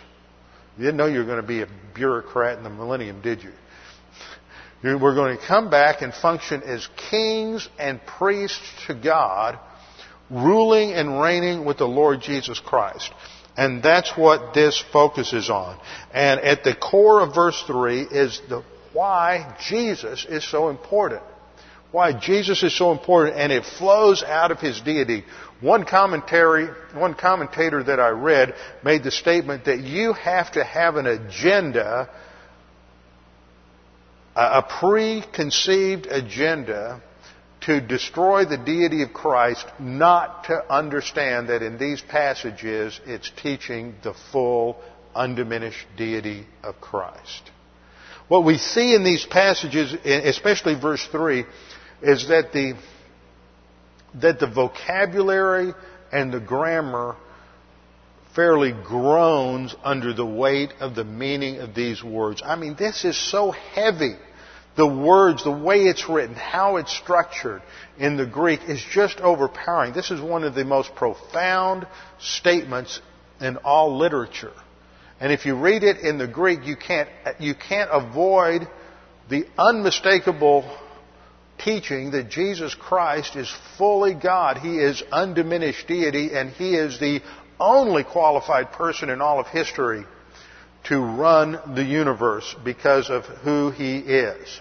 [0.78, 3.52] You didn't know you were going to be a bureaucrat in the millennium, did you?
[4.84, 9.58] We're going to come back and function as kings and priests to God,
[10.30, 13.12] ruling and reigning with the Lord Jesus Christ.
[13.58, 15.80] And that's what this focuses on.
[16.14, 21.24] And at the core of verse 3 is the why Jesus is so important.
[21.92, 25.26] Why Jesus is so important and it flows out of his deity.
[25.60, 30.96] One commentary, one commentator that I read made the statement that you have to have
[30.96, 32.10] an agenda
[34.36, 37.02] a preconceived agenda
[37.62, 43.96] to destroy the deity of Christ, not to understand that in these passages it's teaching
[44.04, 44.82] the full,
[45.14, 47.52] undiminished deity of Christ.
[48.30, 51.44] What we see in these passages, especially verse 3,
[52.02, 52.74] is that the,
[54.16, 55.74] that the vocabulary
[56.12, 57.16] and the grammar
[58.36, 62.42] fairly groans under the weight of the meaning of these words.
[62.44, 64.16] I mean, this is so heavy.
[64.78, 67.62] The words, the way it's written, how it's structured
[67.98, 69.94] in the Greek is just overpowering.
[69.94, 71.86] This is one of the most profound
[72.20, 73.02] statements
[73.42, 74.54] in all literature.
[75.20, 78.68] And if you read it in the Greek, you can't, you can't avoid
[79.30, 80.64] the unmistakable
[81.64, 84.58] teaching that Jesus Christ is fully God.
[84.58, 87.22] He is undiminished deity and He is the
[87.60, 90.04] only qualified person in all of history
[90.86, 94.60] to run the universe because of who he is.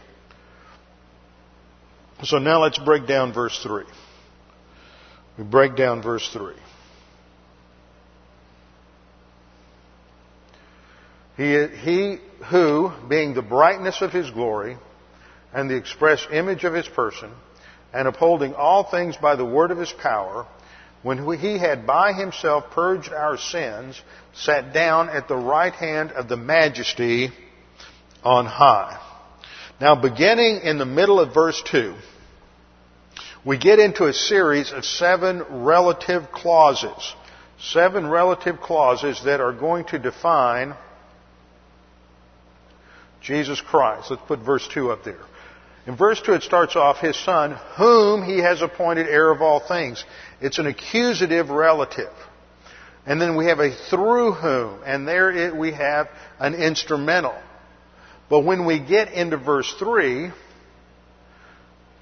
[2.24, 3.84] So now let's break down verse 3.
[5.38, 6.54] We break down verse 3.
[11.38, 12.18] He, he
[12.50, 14.76] who, being the brightness of his glory
[15.52, 17.30] and the express image of his person,
[17.92, 20.46] and upholding all things by the word of his power,
[21.02, 24.00] when he had by himself purged our sins,
[24.32, 27.30] sat down at the right hand of the majesty
[28.22, 29.00] on high.
[29.80, 31.94] Now beginning in the middle of verse 2,
[33.44, 37.14] we get into a series of seven relative clauses.
[37.58, 40.74] Seven relative clauses that are going to define
[43.22, 44.10] Jesus Christ.
[44.10, 45.20] Let's put verse 2 up there.
[45.86, 49.60] In verse 2 it starts off, His Son, whom He has appointed heir of all
[49.60, 50.04] things.
[50.40, 52.12] It's an accusative relative.
[53.06, 57.34] And then we have a through whom, and there it, we have an instrumental.
[58.28, 60.30] But when we get into verse 3,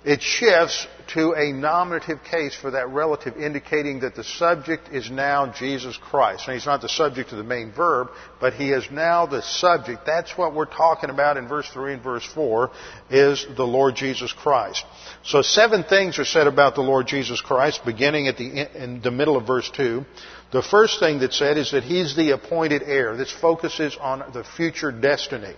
[0.09, 5.53] it shifts to a nominative case for that relative, indicating that the subject is now
[5.53, 6.49] Jesus Christ.
[6.49, 8.09] Now, he's not the subject of the main verb,
[8.41, 10.07] but he is now the subject.
[10.07, 12.71] That's what we're talking about in verse 3 and verse 4,
[13.11, 14.83] is the Lord Jesus Christ.
[15.25, 19.11] So seven things are said about the Lord Jesus Christ, beginning at the, in the
[19.11, 20.07] middle of verse 2.
[20.53, 23.15] The first thing that's said is that he's the appointed heir.
[23.15, 25.55] This focuses on the future destiny.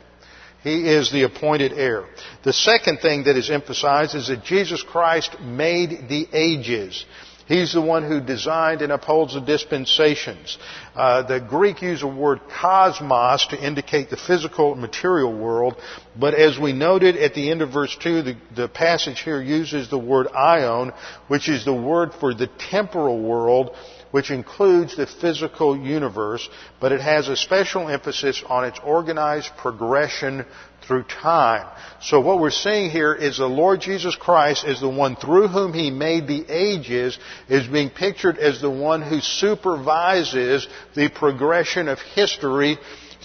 [0.63, 2.05] He is the appointed heir.
[2.43, 7.05] The second thing that is emphasized is that Jesus Christ made the ages.
[7.51, 10.57] He's the one who designed and upholds the dispensations.
[10.95, 15.75] Uh, the Greek uses the word cosmos to indicate the physical material world,
[16.17, 19.91] but as we noted at the end of verse 2, the, the passage here uses
[19.91, 20.95] the word aion,
[21.27, 23.75] which is the word for the temporal world,
[24.11, 26.49] which includes the physical universe,
[26.81, 30.45] but it has a special emphasis on its organized progression
[30.83, 31.67] through time.
[32.03, 35.73] So what we're seeing here is the Lord Jesus Christ is the one through whom
[35.73, 37.19] He made the ages
[37.49, 42.79] is being pictured as the one who supervises the progression of history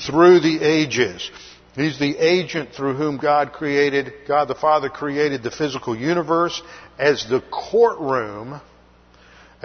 [0.05, 1.31] through the ages.
[1.75, 6.61] He's the agent through whom God created, God the Father created the physical universe
[6.97, 8.61] as the courtroom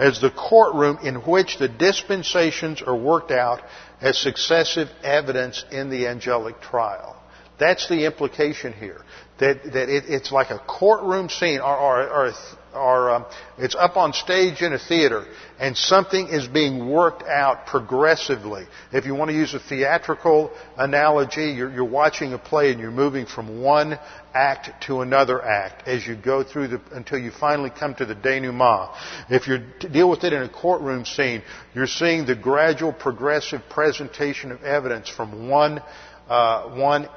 [0.01, 3.61] as the courtroom in which the dispensations are worked out
[4.01, 7.15] as successive evidence in the angelic trial.
[7.59, 9.01] That's the implication here.
[9.37, 12.33] That, that it, it's like a courtroom scene or, or, or
[12.73, 13.25] um,
[13.57, 15.25] it's up on stage in a theater
[15.59, 18.65] and something is being worked out progressively.
[18.91, 22.91] If you want to use a theatrical analogy, you're, you're watching a play and you're
[22.91, 23.99] moving from one
[24.33, 28.15] act to another act as you go through the, until you finally come to the
[28.15, 28.91] denouement.
[29.29, 31.43] If you deal with it in a courtroom scene,
[31.75, 35.81] you're seeing the gradual progressive presentation of evidence from one,
[36.29, 37.09] uh, one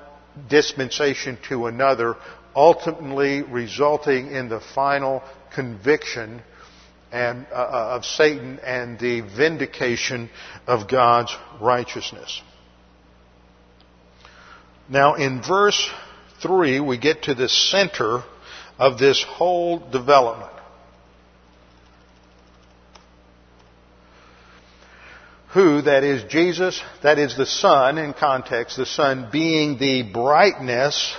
[0.48, 2.16] dispensation to another
[2.56, 5.22] ultimately resulting in the final
[5.54, 6.42] conviction
[7.12, 10.30] and, uh, uh, of Satan and the vindication
[10.66, 12.42] of God's righteousness.
[14.88, 15.90] Now, in verse
[16.42, 18.22] 3, we get to the center
[18.78, 20.50] of this whole development.
[25.52, 31.14] Who, that is Jesus, that is the Son in context, the Son being the brightness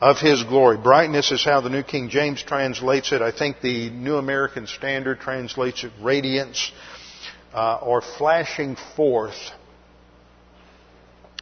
[0.00, 0.78] of His glory.
[0.78, 3.20] Brightness is how the New King James translates it.
[3.20, 6.72] I think the New American Standard translates it radiance
[7.52, 9.36] uh, or flashing forth.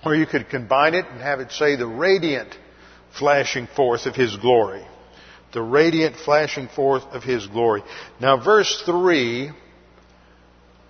[0.05, 2.57] Or you could combine it and have it say the radiant
[3.16, 4.85] flashing forth of His glory.
[5.53, 7.83] The radiant flashing forth of His glory.
[8.21, 9.51] Now verse 3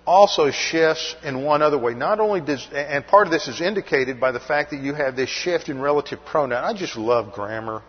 [0.09, 1.93] also shifts in one other way.
[1.93, 5.15] Not only does, and part of this is indicated by the fact that you have
[5.15, 6.63] this shift in relative pronoun.
[6.63, 7.83] I just love grammar.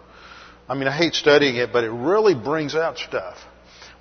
[0.68, 3.38] I mean, I hate studying it, but it really brings out stuff.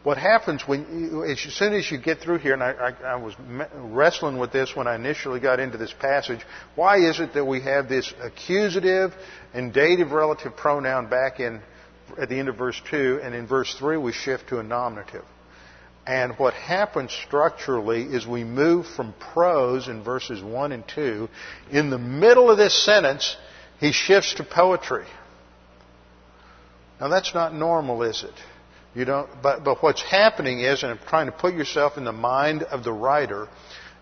[0.03, 3.15] What happens when, you, as soon as you get through here, and I, I, I
[3.15, 3.35] was
[3.73, 6.41] wrestling with this when I initially got into this passage,
[6.75, 9.13] why is it that we have this accusative
[9.53, 11.61] and dative relative pronoun back in,
[12.21, 15.23] at the end of verse 2, and in verse 3 we shift to a nominative?
[16.09, 21.29] And what happens structurally is we move from prose in verses 1 and 2.
[21.69, 23.37] In the middle of this sentence,
[23.79, 25.05] he shifts to poetry.
[26.99, 28.33] Now that's not normal, is it?
[28.95, 32.11] You don't, but, but what's happening is, and I'm trying to put yourself in the
[32.11, 33.47] mind of the writer,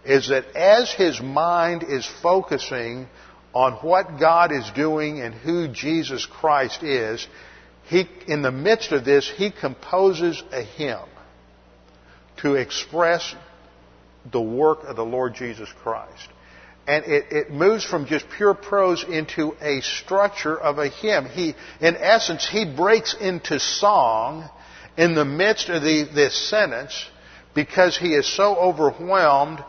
[0.06, 3.08] is that as his mind is focusing
[3.54, 7.28] on what God is doing and who Jesus Christ is,
[7.84, 11.10] he, in the midst of this, he composes a hymn
[12.38, 13.36] to express
[14.32, 16.30] the work of the Lord Jesus Christ.
[16.88, 21.26] And it, it, moves from just pure prose into a structure of a hymn.
[21.26, 24.50] He, in essence, he breaks into song
[24.98, 27.10] in the midst of the, this sentence
[27.54, 29.64] because he is so overwhelmed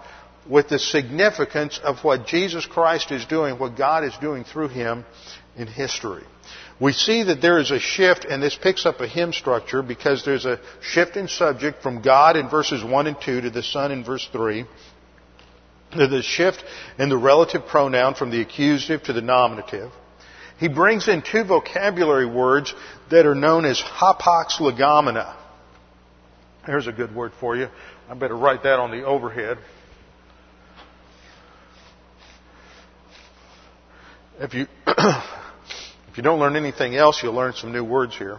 [0.48, 5.04] with the significance of what Jesus Christ is doing, what God is doing through him
[5.56, 6.24] in history.
[6.80, 10.24] We see that there is a shift, and this picks up a hymn structure because
[10.24, 13.90] there's a shift in subject from God in verses 1 and 2 to the Son
[13.90, 14.64] in verse 3.
[15.96, 16.62] There's a shift
[16.98, 19.90] in the relative pronoun from the accusative to the nominative.
[20.58, 22.74] He brings in two vocabulary words
[23.10, 25.34] that are known as hapax legomena.
[26.66, 27.68] There's a good word for you.
[28.08, 29.58] I better write that on the overhead.
[34.40, 34.66] If you
[36.18, 38.38] you don't learn anything else, you'll learn some new words here.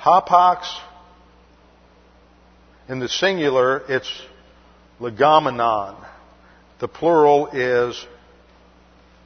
[0.00, 0.64] Hapax
[2.88, 4.10] in the singular, it's
[4.98, 6.02] legomenon.
[6.80, 8.06] The plural is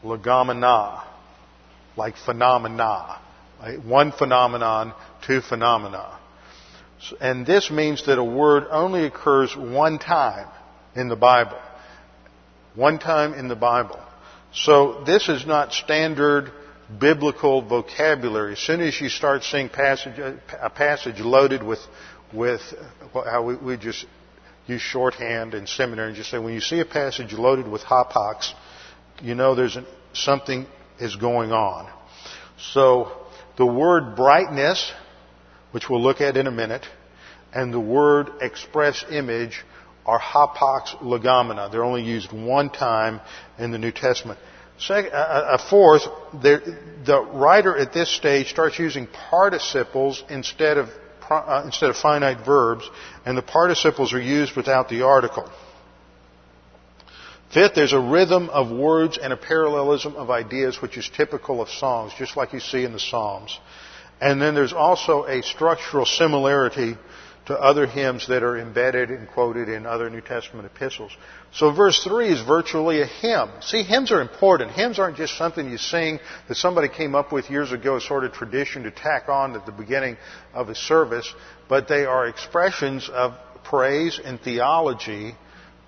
[0.03, 1.05] legomena,
[1.96, 3.20] like phenomena.
[3.84, 4.92] One phenomenon,
[5.24, 6.18] two phenomena.
[7.20, 10.49] And this means that a word only occurs one time
[10.96, 11.61] in the Bible.
[12.74, 14.01] One time in the Bible.
[14.53, 16.51] So this is not standard
[16.97, 18.53] biblical vocabulary.
[18.53, 21.80] As soon as you start seeing passage, uh, a passage loaded with,
[22.32, 22.61] with
[23.12, 24.07] how we, we just
[24.66, 28.53] use shorthand in seminary and just say when you see a passage loaded with hapax,
[29.22, 30.66] you know there's an, something
[30.99, 31.91] is going on.
[32.59, 33.12] So
[33.57, 34.93] the word brightness,
[35.72, 36.86] which we'll look at in a minute,
[37.53, 39.64] and the word express image
[40.07, 41.70] are hapax legomena.
[41.70, 43.20] They're only used one time
[43.59, 44.39] in the New Testament.
[44.90, 46.02] A fourth,
[46.40, 50.88] the writer at this stage starts using participles instead of
[51.30, 52.88] uh, instead of finite verbs,
[53.26, 55.50] and the participles are used without the article.
[57.52, 61.68] Fifth, there's a rhythm of words and a parallelism of ideas which is typical of
[61.68, 63.58] songs, just like you see in the Psalms.
[64.20, 66.96] And then there's also a structural similarity
[67.49, 71.11] to other hymns that are embedded and quoted in other New Testament epistles.
[71.51, 73.49] So verse 3 is virtually a hymn.
[73.62, 74.72] See, hymns are important.
[74.72, 78.34] Hymns aren't just something you sing that somebody came up with years ago, sort of
[78.34, 80.18] tradition to tack on at the beginning
[80.53, 81.34] of a service,
[81.70, 83.32] but they are expressions of
[83.64, 85.34] praise and theology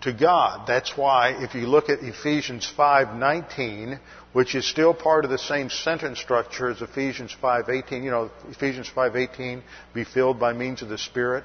[0.01, 0.67] to God.
[0.67, 4.01] That's why if you look at Ephesians 5:19,
[4.33, 8.89] which is still part of the same sentence structure as Ephesians 5:18, you know, Ephesians
[8.89, 9.63] 5:18,
[9.93, 11.45] be filled by means of the Spirit.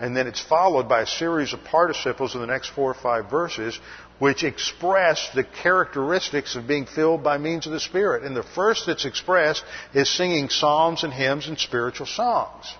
[0.00, 3.28] And then it's followed by a series of participles in the next four or five
[3.28, 3.78] verses,
[4.20, 8.22] which express the characteristics of being filled by means of the Spirit.
[8.22, 12.72] And the first that's expressed is singing psalms and hymns and spiritual songs.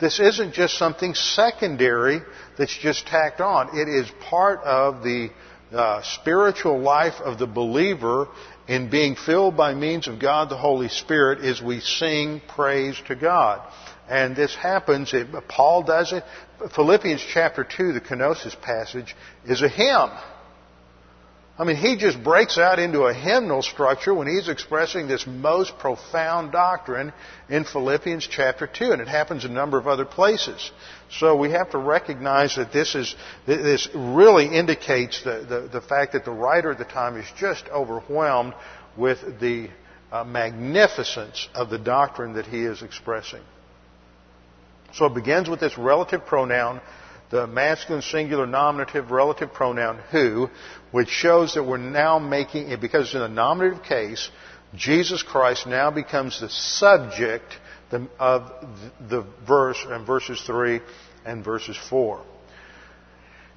[0.00, 2.22] This isn't just something secondary
[2.56, 3.78] that's just tacked on.
[3.78, 5.30] It is part of the
[5.72, 8.28] uh, spiritual life of the believer
[8.70, 13.16] in being filled by means of God the Holy Spirit as we sing praise to
[13.16, 13.60] God.
[14.08, 16.22] And this happens, it, Paul does it.
[16.76, 20.10] Philippians chapter 2, the kenosis passage, is a hymn.
[21.60, 25.78] I mean, he just breaks out into a hymnal structure when he's expressing this most
[25.78, 27.12] profound doctrine
[27.50, 30.70] in Philippians chapter 2, and it happens in a number of other places.
[31.10, 36.14] So we have to recognize that this is, this really indicates the, the, the fact
[36.14, 38.54] that the writer at the time is just overwhelmed
[38.96, 39.68] with the
[40.10, 43.42] uh, magnificence of the doctrine that he is expressing.
[44.94, 46.80] So it begins with this relative pronoun
[47.30, 50.50] the masculine singular nominative relative pronoun who,
[50.90, 54.30] which shows that we're now making it, because in the nominative case,
[54.74, 57.58] Jesus Christ now becomes the subject
[58.18, 58.50] of
[59.08, 60.80] the verse in verses 3
[61.24, 62.24] and verses 4.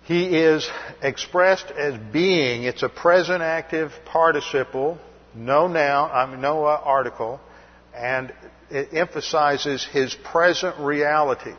[0.03, 0.69] He is
[1.01, 4.97] expressed as being, it's a present active participle,
[5.33, 7.39] no noun, I mean, no uh, article,
[7.95, 8.33] and
[8.69, 11.53] it emphasizes his present reality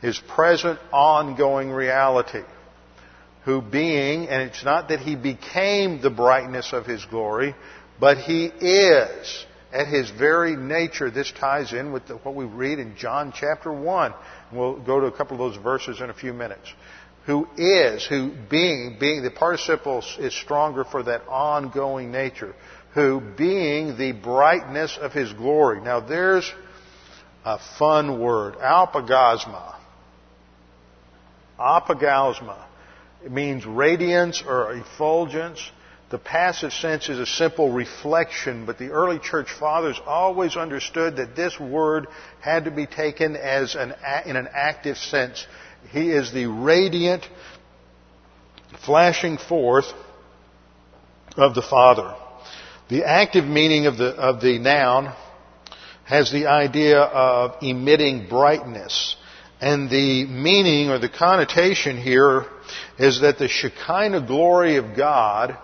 [0.00, 2.42] his present ongoing reality.
[3.48, 7.54] Who being, and it's not that he became the brightness of his glory,
[7.98, 11.10] but he is at his very nature.
[11.10, 14.12] This ties in with the, what we read in John chapter 1.
[14.52, 16.70] We'll go to a couple of those verses in a few minutes.
[17.24, 22.54] Who is, who being, being, the participle is stronger for that ongoing nature.
[22.92, 25.80] Who being the brightness of his glory.
[25.80, 26.52] Now there's
[27.46, 29.76] a fun word, apaugasma.
[31.58, 32.67] Apaugasma.
[33.24, 35.70] It means radiance or effulgence.
[36.10, 41.36] The passive sense is a simple reflection, but the early church fathers always understood that
[41.36, 42.06] this word
[42.40, 43.94] had to be taken as an,
[44.24, 45.46] in an active sense.
[45.90, 47.28] He is the radiant
[48.84, 49.92] flashing forth
[51.36, 52.14] of the Father.
[52.88, 55.14] The active meaning of the, of the noun
[56.04, 59.16] has the idea of emitting brightness.
[59.60, 62.46] And the meaning or the connotation here
[62.98, 65.56] is that the Shekinah glory of God,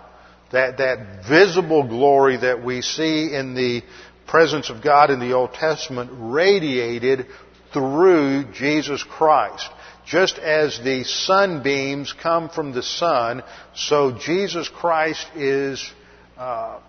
[0.51, 3.83] that, that visible glory that we see in the
[4.27, 7.27] presence of God in the Old Testament, radiated
[7.73, 9.69] through Jesus Christ.
[10.05, 13.43] Just as the sunbeams come from the sun,
[13.73, 15.91] so Jesus Christ is
[16.37, 16.79] uh,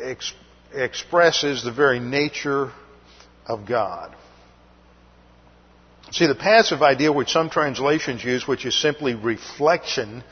[0.00, 0.34] ex-
[0.74, 2.72] expresses the very nature
[3.46, 4.14] of God.
[6.12, 10.22] See, the passive idea which some translations use, which is simply reflection,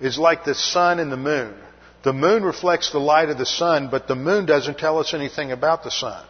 [0.00, 1.54] is like the sun and the moon.
[2.02, 5.52] The moon reflects the light of the sun, but the moon doesn't tell us anything
[5.52, 6.24] about the sun.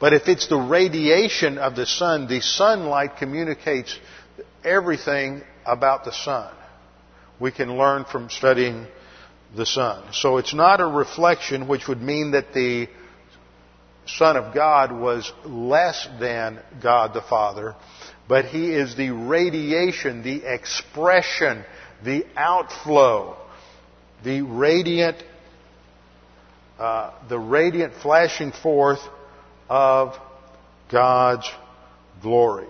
[0.00, 3.98] But if it's the radiation of the sun, the sunlight communicates
[4.64, 6.54] everything about the sun.
[7.38, 8.86] We can learn from studying
[9.54, 10.04] the sun.
[10.12, 12.88] So it's not a reflection, which would mean that the
[14.06, 17.74] Son of God was less than God the Father
[18.28, 21.64] but he is the radiation, the expression,
[22.04, 23.36] the outflow,
[24.24, 25.22] the radiant,
[26.78, 29.00] uh, the radiant flashing forth
[29.68, 30.14] of
[30.90, 31.48] God's
[32.20, 32.66] glory.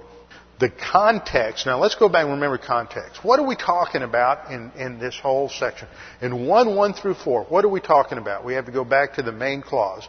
[0.59, 3.23] The context, now let's go back and remember context.
[3.23, 5.87] What are we talking about in, in this whole section?
[6.23, 8.45] In 1, 1 through 4, what are we talking about?
[8.45, 10.09] We have to go back to the main clause.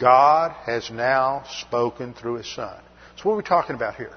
[0.00, 2.80] God has now spoken through His Son.
[3.16, 4.16] So what are we talking about here?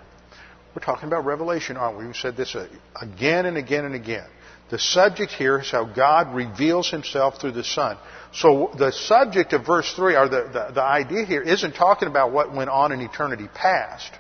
[0.76, 2.06] We're talking about revelation, aren't we?
[2.06, 2.68] We've said this uh,
[3.02, 4.28] again and again and again.
[4.70, 7.98] The subject here is how God reveals himself through the Son.
[8.34, 12.34] So the subject of verse 3, or the, the, the, idea here, isn't talking about
[12.34, 14.12] what went on in eternity past.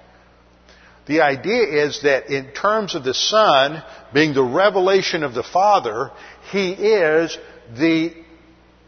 [1.08, 3.84] The idea is that in terms of the Son
[4.14, 6.12] being the revelation of the Father,
[6.52, 7.38] He is
[7.78, 8.14] the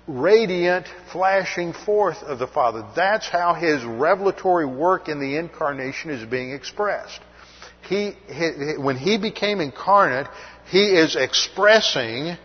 [0.08, 2.88] radiant flashing forth of the Father.
[2.96, 7.20] That's how His revelatory work in the incarnation is being expressed
[7.84, 8.14] he,
[8.78, 10.28] when he became incarnate,
[10.70, 12.38] he is expressing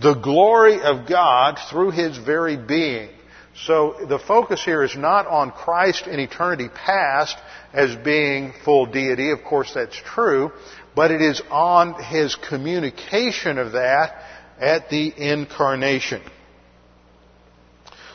[0.00, 3.10] the glory of God through his very being.
[3.54, 7.36] So the focus here is not on Christ in eternity past
[7.72, 9.30] as being full deity.
[9.30, 10.52] Of course, that's true.
[10.94, 14.24] But it is on his communication of that
[14.58, 16.22] at the incarnation.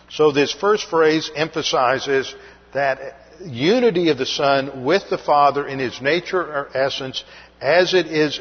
[0.10, 2.34] So this first phrase emphasizes
[2.74, 3.00] that
[3.46, 7.24] unity of the Son with the Father in His nature or essence
[7.62, 8.40] as it, is,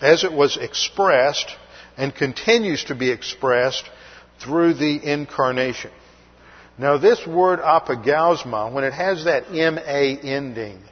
[0.00, 1.54] as it was expressed
[1.96, 3.88] and continues to be expressed
[4.40, 5.90] through the incarnation.
[6.76, 10.82] Now this word apaugasma, when it has that MA ending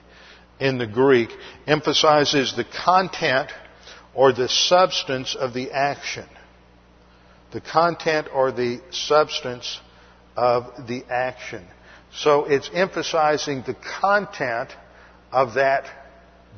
[0.61, 1.31] in the Greek,
[1.67, 3.51] emphasizes the content
[4.15, 6.29] or the substance of the action.
[7.51, 9.81] The content or the substance
[10.37, 11.67] of the action.
[12.15, 14.71] So it's emphasizing the content
[15.31, 15.87] of that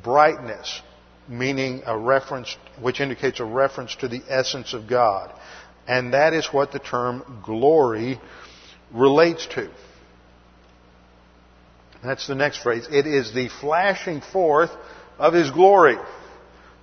[0.03, 0.83] brightness,
[1.29, 5.33] meaning a reference, which indicates a reference to the essence of God.
[5.87, 8.21] And that is what the term glory
[8.93, 9.71] relates to.
[12.03, 12.87] That's the next phrase.
[12.91, 14.71] It is the flashing forth
[15.19, 15.97] of His glory.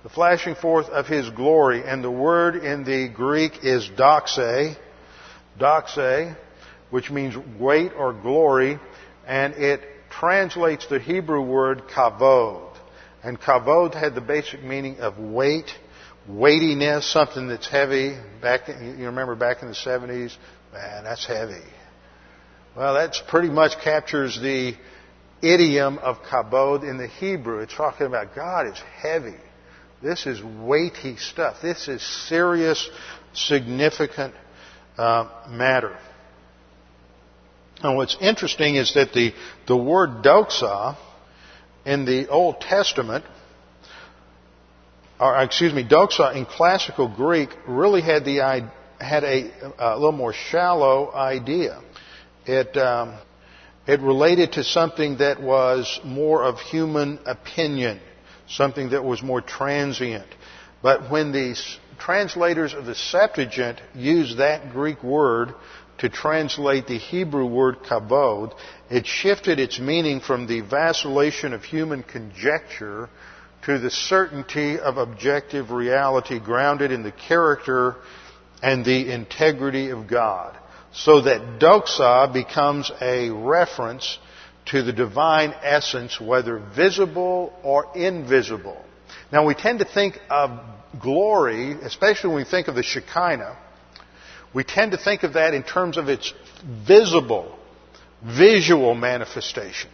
[0.02, 1.84] The flashing forth of His glory.
[1.84, 4.76] And the word in the Greek is doxa.
[5.60, 6.36] Doxa
[6.92, 8.78] which means weight or glory,
[9.26, 9.80] and it
[10.10, 12.76] translates the Hebrew word kavod.
[13.24, 15.70] And kavod had the basic meaning of weight,
[16.28, 18.18] weightiness, something that's heavy.
[18.42, 20.36] Back, you remember back in the 70s,
[20.70, 21.64] man, that's heavy.
[22.76, 24.74] Well, that's pretty much captures the
[25.40, 27.60] idiom of kabod in the Hebrew.
[27.60, 29.40] It's talking about God is heavy.
[30.02, 31.56] This is weighty stuff.
[31.62, 32.86] This is serious,
[33.32, 34.34] significant
[34.98, 35.96] uh, matter.
[37.82, 39.34] Now, what's interesting is that the,
[39.66, 40.96] the word doxa
[41.84, 43.24] in the Old Testament,
[45.18, 48.36] or excuse me, doxa in classical Greek really had the
[49.00, 51.80] had a, a little more shallow idea.
[52.46, 53.18] It um,
[53.86, 58.00] it related to something that was more of human opinion,
[58.48, 60.28] something that was more transient.
[60.82, 61.56] But when the
[61.98, 65.54] translators of the Septuagint used that Greek word
[66.02, 68.52] to translate the Hebrew word kabod,
[68.90, 73.08] it shifted its meaning from the vacillation of human conjecture
[73.66, 77.94] to the certainty of objective reality grounded in the character
[78.60, 80.58] and the integrity of God.
[80.92, 84.18] So that doxa becomes a reference
[84.66, 88.84] to the divine essence, whether visible or invisible.
[89.30, 90.50] Now we tend to think of
[91.00, 93.56] glory, especially when we think of the Shekinah,
[94.54, 96.32] we tend to think of that in terms of its
[96.86, 97.58] visible,
[98.22, 99.90] visual manifestation.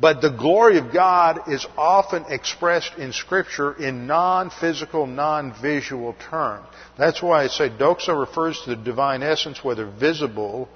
[0.00, 6.66] But the glory of God is often expressed in Scripture in non-physical, non-visual terms.
[6.98, 10.68] That's why I say doxa refers to the divine essence, whether visible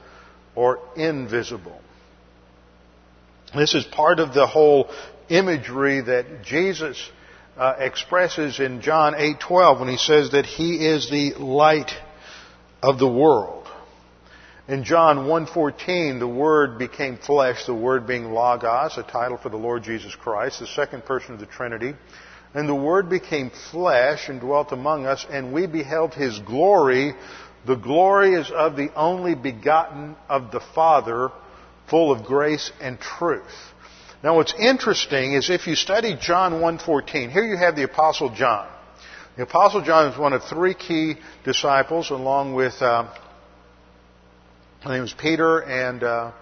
[0.55, 1.81] or invisible.
[3.55, 4.91] This is part of the whole
[5.29, 7.11] imagery that Jesus
[7.57, 11.91] uh, expresses in John 8:12 when he says that he is the light
[12.87, 13.67] of the world.
[14.69, 19.57] In John 1:14, the Word became flesh, the Word being Logos, a title for the
[19.57, 21.97] Lord Jesus Christ, the second person of the Trinity.
[22.55, 27.15] And the Word became flesh and dwelt among us, and we beheld His glory.
[27.65, 31.33] The glory is of the only begotten of the Father,
[31.89, 33.73] full of grace and truth.
[34.23, 38.69] Now what's interesting is if you study John 1:14, here you have the Apostle John.
[39.37, 43.07] The Apostle John is one of three key disciples, along with uh,
[44.81, 46.33] his name was Peter, and uh,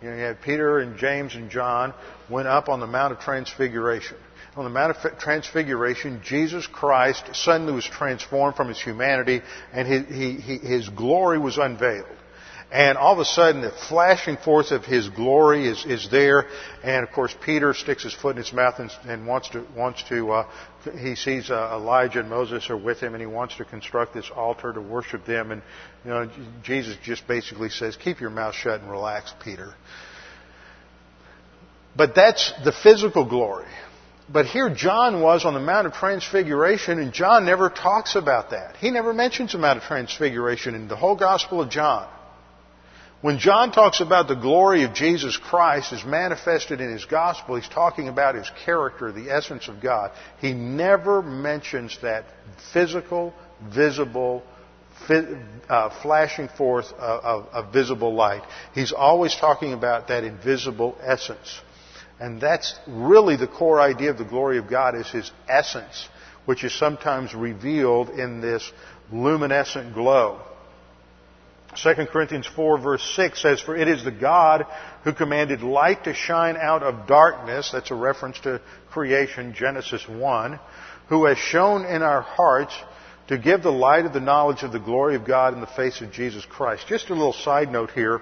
[0.00, 1.92] you, know, you had Peter and James and John
[2.30, 4.16] went up on the Mount of Transfiguration.
[4.54, 9.42] On the Mount of Transfiguration, Jesus Christ suddenly was transformed from his humanity,
[9.72, 12.06] and his, he, his glory was unveiled.
[12.70, 16.46] And all of a sudden, the flashing forth of His glory is, is there.
[16.82, 20.02] And of course, Peter sticks his foot in his mouth and, and wants to, wants
[20.08, 20.48] to, uh,
[20.98, 24.30] he sees uh, Elijah and Moses are with him and he wants to construct this
[24.34, 25.50] altar to worship them.
[25.50, 25.62] And,
[26.04, 26.30] you know,
[26.62, 29.74] Jesus just basically says, keep your mouth shut and relax, Peter.
[31.96, 33.68] But that's the physical glory.
[34.28, 38.76] But here John was on the Mount of Transfiguration, and John never talks about that.
[38.76, 42.08] He never mentions the Mount of Transfiguration in the whole Gospel of John.
[43.22, 47.68] When John talks about the glory of Jesus Christ as manifested in his gospel, he's
[47.68, 50.12] talking about his character, the essence of God.
[50.40, 52.26] He never mentions that
[52.74, 54.42] physical, visible,
[55.08, 58.42] uh, flashing forth of, of visible light.
[58.74, 61.60] He's always talking about that invisible essence.
[62.20, 66.08] And that's really the core idea of the glory of God is his essence,
[66.44, 68.70] which is sometimes revealed in this
[69.10, 70.42] luminescent glow.
[71.82, 74.66] 2 Corinthians 4 verse 6 says, For it is the God
[75.04, 78.60] who commanded light to shine out of darkness, that's a reference to
[78.90, 80.58] creation, Genesis 1,
[81.08, 82.74] who has shown in our hearts
[83.28, 86.00] to give the light of the knowledge of the glory of God in the face
[86.00, 86.86] of Jesus Christ.
[86.88, 88.20] Just a little side note here.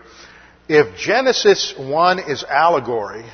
[0.69, 3.25] If Genesis 1 is allegory,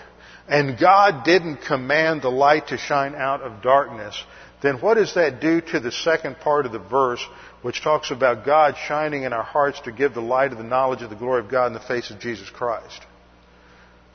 [0.48, 4.20] and God didn't command the light to shine out of darkness,
[4.62, 7.24] then what does that do to the second part of the verse,
[7.62, 11.02] which talks about God shining in our hearts to give the light of the knowledge
[11.02, 13.00] of the glory of God in the face of Jesus Christ?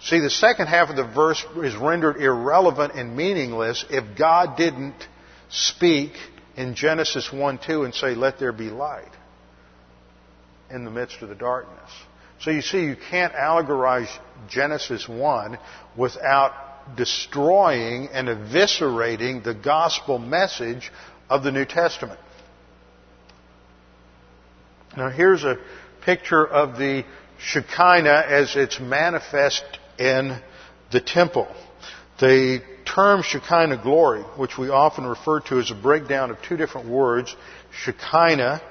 [0.01, 5.07] See, the second half of the verse is rendered irrelevant and meaningless if God didn't
[5.49, 6.11] speak
[6.57, 9.11] in Genesis 1 2 and say, Let there be light
[10.69, 11.89] in the midst of the darkness.
[12.41, 14.09] So you see, you can't allegorize
[14.49, 15.57] Genesis 1
[15.95, 20.91] without destroying and eviscerating the gospel message
[21.29, 22.19] of the New Testament.
[24.97, 25.57] Now here's a
[26.05, 27.03] picture of the
[27.37, 29.63] Shekinah as it's manifest
[29.99, 30.39] in
[30.91, 31.47] the temple.
[32.19, 36.87] The term Shekinah glory, which we often refer to as a breakdown of two different
[36.87, 37.35] words,
[37.83, 38.61] Shekinah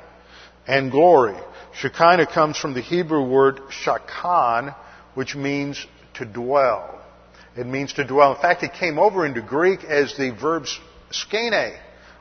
[0.66, 1.36] and glory.
[1.74, 4.74] Shekinah comes from the Hebrew word shakan,
[5.14, 7.02] which means to dwell.
[7.54, 8.34] It means to dwell.
[8.34, 10.64] In fact, it came over into Greek as the verb
[11.10, 11.74] skene,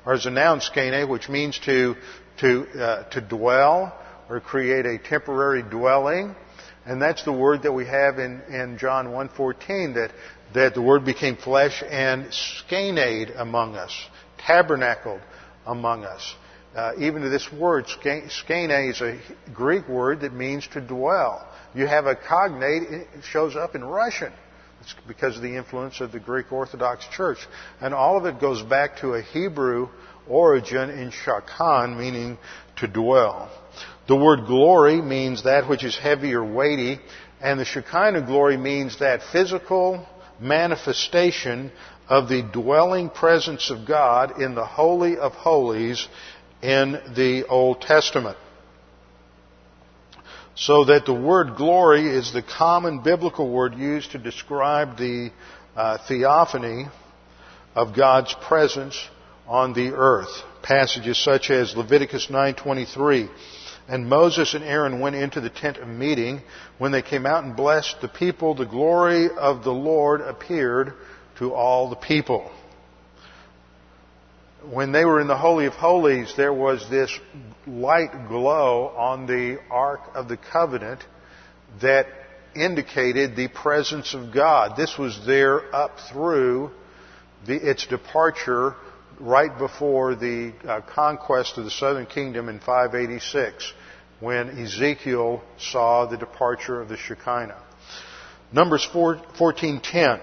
[0.05, 1.95] or as a noun skene, which means to,
[2.39, 3.97] to, uh, to dwell
[4.29, 6.35] or create a temporary dwelling.
[6.85, 10.11] And that's the word that we have in, in John 1.14, that,
[10.53, 13.95] that the word became flesh and skened among us,
[14.39, 15.21] tabernacled
[15.65, 16.35] among us.
[16.75, 19.19] Uh, even to this word, skene is a
[19.53, 21.47] Greek word that means to dwell.
[21.75, 24.33] You have a cognate, it shows up in Russian.
[24.81, 27.37] It's because of the influence of the Greek Orthodox Church.
[27.79, 29.87] And all of it goes back to a Hebrew
[30.27, 32.37] origin in shakan, meaning
[32.77, 33.49] to dwell.
[34.07, 36.99] The word glory means that which is heavy or weighty,
[37.41, 40.07] and the Shekinah glory means that physical
[40.39, 41.71] manifestation
[42.07, 46.07] of the dwelling presence of God in the Holy of Holies
[46.61, 48.37] in the Old Testament
[50.55, 55.31] so that the word glory is the common biblical word used to describe the
[55.75, 56.85] uh, theophany
[57.75, 58.95] of God's presence
[59.47, 60.43] on the earth.
[60.61, 63.29] Passages such as Leviticus 9:23,
[63.87, 66.41] and Moses and Aaron went into the tent of meeting.
[66.77, 70.93] When they came out and blessed the people, the glory of the Lord appeared
[71.39, 72.49] to all the people.
[74.71, 77.19] when they were in the Holy of Holies, there was this
[77.67, 81.03] light glow on the Ark of the Covenant
[81.81, 82.07] that
[82.55, 84.77] indicated the presence of God.
[84.77, 86.71] This was there up through
[87.45, 88.75] the, its departure
[89.19, 93.73] right before the uh, conquest of the southern kingdom in 586
[94.19, 97.61] when Ezekiel saw the departure of the Shekinah.
[98.51, 100.21] Numbers 14:10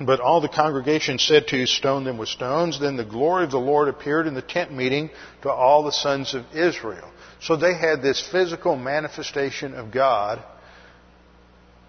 [0.00, 2.78] but all the congregation said to stone them with stones.
[2.78, 5.10] Then the glory of the Lord appeared in the tent meeting
[5.42, 7.10] to all the sons of Israel.
[7.40, 10.42] So they had this physical manifestation of God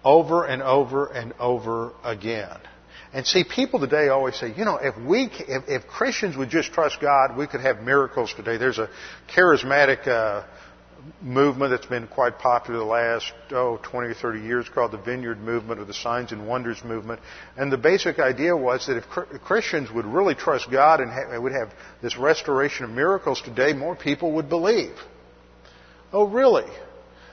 [0.04, 2.58] over and over and over again.
[3.12, 6.72] And see, people today always say, you know, if we, if, if Christians would just
[6.72, 8.56] trust God, we could have miracles today.
[8.56, 8.88] There's a
[9.34, 10.46] charismatic uh,
[11.20, 15.40] movement that's been quite popular the last, oh, 20 or 30 years called the Vineyard
[15.40, 17.20] Movement or the Signs and Wonders Movement.
[17.56, 19.08] And the basic idea was that if
[19.42, 23.96] Christians would really trust God and ha- would have this restoration of miracles today, more
[23.96, 24.94] people would believe.
[26.12, 26.70] Oh, really?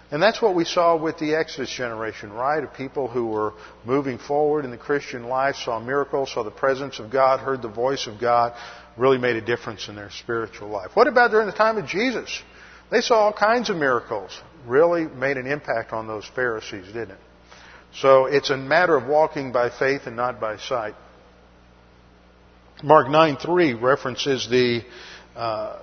[0.09, 2.63] And that's what we saw with the Exodus generation, right?
[2.63, 3.53] Of people who were
[3.83, 7.67] moving forward in the Christian life, saw miracles, saw the presence of God, heard the
[7.67, 8.53] voice of God,
[8.95, 10.91] really made a difference in their spiritual life.
[10.93, 12.41] What about during the time of Jesus?
[12.89, 14.39] They saw all kinds of miracles.
[14.65, 17.19] Really made an impact on those Pharisees, didn't it?
[17.95, 20.95] So it's a matter of walking by faith and not by sight.
[22.83, 24.83] Mark 9:3 references the
[25.35, 25.79] uh,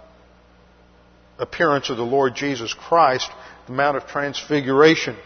[1.38, 3.30] appearance of the Lord Jesus Christ,
[3.66, 5.16] the Mount of Transfiguration.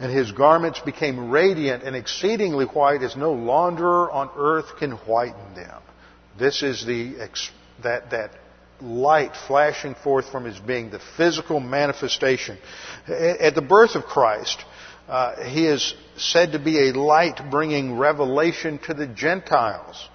[0.00, 5.54] And his garments became radiant and exceedingly white as no launderer on earth can whiten
[5.54, 5.82] them.
[6.38, 7.28] This is the,
[7.82, 8.30] that, that
[8.80, 12.58] light flashing forth from his being, the physical manifestation.
[13.08, 14.64] At the birth of Christ,
[15.08, 20.08] uh, he is said to be a light bringing revelation to the Gentiles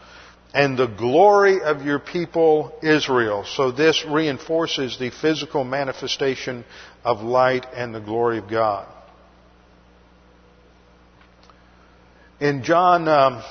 [0.53, 3.43] and the glory of your people Israel.
[3.43, 6.63] So this reinforces the physical manifestation
[7.03, 8.87] of light and the glory of God.
[12.39, 13.43] In John um,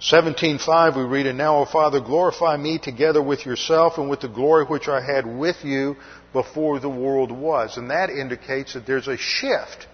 [0.00, 4.28] 17:5 we read, "And now, O Father, glorify me together with yourself and with the
[4.28, 5.96] glory which I had with you
[6.32, 9.86] before the world was." And that indicates that there's a shift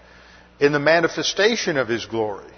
[0.59, 2.51] in the manifestation of His glory.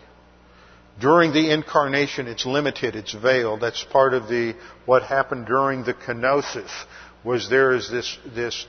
[1.00, 3.62] During the incarnation, it's limited, it's veiled.
[3.62, 6.70] That's part of the what happened during the kenosis.
[7.24, 8.68] Was there is this this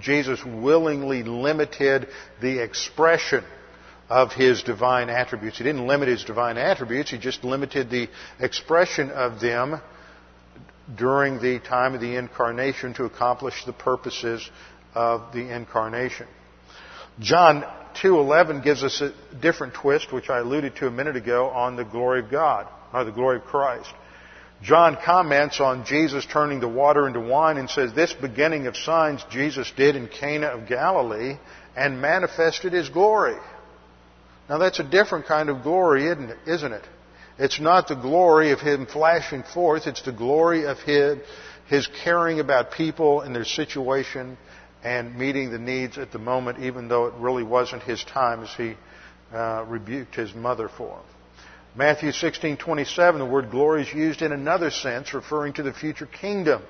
[0.00, 2.08] Jesus willingly limited
[2.40, 3.44] the expression
[4.08, 5.58] of his divine attributes.
[5.58, 8.08] He didn't limit his divine attributes, he just limited the
[8.40, 9.80] expression of them
[10.96, 14.48] during the time of the incarnation to accomplish the purposes
[14.94, 16.26] of the incarnation.
[17.18, 21.76] John 2:11 gives us a different twist which I alluded to a minute ago on
[21.76, 23.90] the glory of God or the glory of Christ.
[24.62, 29.24] John comments on Jesus turning the water into wine and says this beginning of signs
[29.30, 31.38] Jesus did in Cana of Galilee
[31.74, 33.36] and manifested his glory.
[34.48, 36.84] Now that's a different kind of glory, isn't it?
[37.38, 41.18] It's not the glory of Him flashing forth, it's the glory of His,
[41.68, 44.36] His caring about people and their situation
[44.82, 48.50] and meeting the needs at the moment, even though it really wasn't His time as
[48.54, 48.76] He
[49.32, 51.00] uh, rebuked His mother for.
[51.76, 56.62] Matthew 16:27, the word glory is used in another sense, referring to the future kingdom.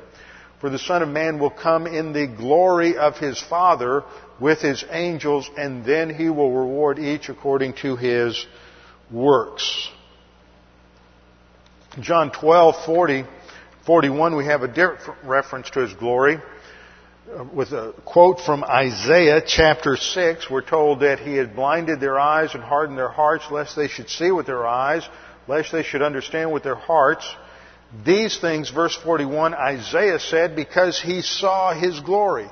[0.61, 4.05] For the Son of Man will come in the glory of his Father
[4.39, 8.47] with his angels, and then he will reward each according to his
[9.11, 9.89] works.
[11.99, 13.25] John 12, 40,
[13.87, 16.39] 41, we have a different reference to his glory.
[17.31, 22.19] Uh, with a quote from Isaiah chapter 6, we're told that he had blinded their
[22.19, 25.09] eyes and hardened their hearts, lest they should see with their eyes,
[25.47, 27.25] lest they should understand with their hearts,
[28.05, 32.49] these things, verse 41, Isaiah said because he saw his glory.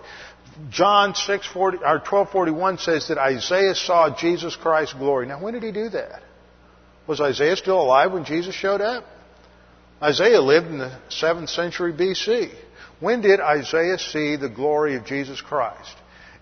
[0.71, 5.27] John 6, 40, or 1241 says that Isaiah saw Jesus Christ's glory.
[5.27, 6.23] Now, when did he do that?
[7.07, 9.05] Was Isaiah still alive when Jesus showed up?
[10.03, 12.53] Isaiah lived in the 7th century BC.
[13.01, 15.95] When did Isaiah see the glory of Jesus Christ?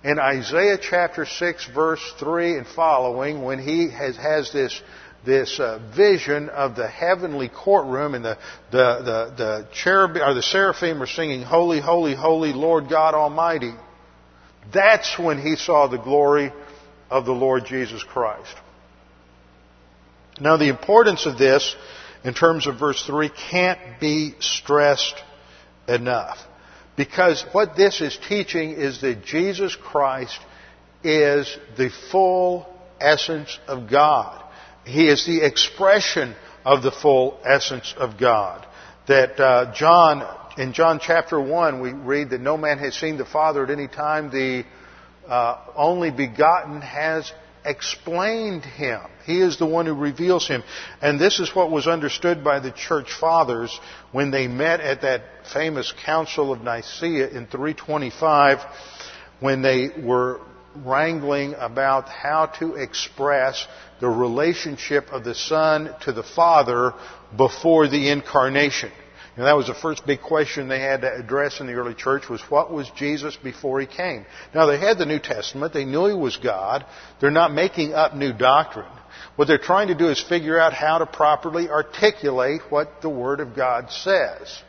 [0.03, 4.81] In Isaiah chapter 6 verse 3 and following, when he has, has this
[5.27, 8.39] this uh, vision of the heavenly courtroom and the,
[8.71, 13.73] the, the, the cherubim or the seraphim are singing, Holy, Holy, Holy, Lord God Almighty.
[14.73, 16.53] That's when he saw the glory
[17.11, 18.55] of the Lord Jesus Christ.
[20.41, 21.75] Now the importance of this
[22.25, 25.17] in terms of verse 3 can't be stressed
[25.89, 26.39] enough.
[26.97, 30.39] Because what this is teaching is that Jesus Christ
[31.05, 32.67] is the full
[33.01, 34.43] essence of God.
[34.85, 36.35] He is the expression
[36.65, 38.67] of the full essence of God.
[39.09, 40.27] That uh, John,
[40.59, 43.89] in John chapter 1, we read that no man has seen the Father at any
[43.89, 44.31] time.
[44.31, 44.65] The
[45.29, 47.31] uh, only begotten has
[47.67, 49.01] explained him.
[49.25, 50.63] He is the one who reveals him.
[51.03, 53.79] And this is what was understood by the church fathers
[54.13, 58.61] when they met at that famous Council of Nicaea in 325
[59.41, 60.41] when they were
[60.85, 63.67] wrangling about how to express
[64.01, 66.93] the relationship of the Son to the Father
[67.37, 68.91] before the incarnation.
[69.37, 72.29] And that was the first big question they had to address in the early church
[72.29, 74.25] was what was Jesus before he came?
[74.55, 75.75] Now they had the New Testament.
[75.75, 76.87] They knew he was God.
[77.21, 78.91] They're not making up new doctrine.
[79.37, 83.41] What they're trying to do is figure out how to properly articulate what the Word
[83.41, 84.63] of God says.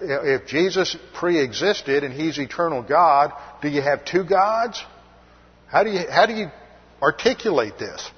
[0.00, 4.82] If Jesus pre-existed and He's eternal God, do you have two gods?
[5.66, 6.46] How do you, how do you
[7.02, 8.10] articulate this?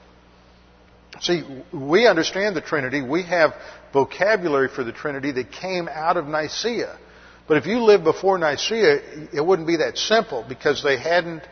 [1.20, 3.02] See, we understand the Trinity.
[3.02, 3.54] We have
[3.94, 6.98] vocabulary for the Trinity that came out of Nicaea.
[7.46, 11.42] But if you lived before Nicaea, it wouldn't be that simple because they hadn't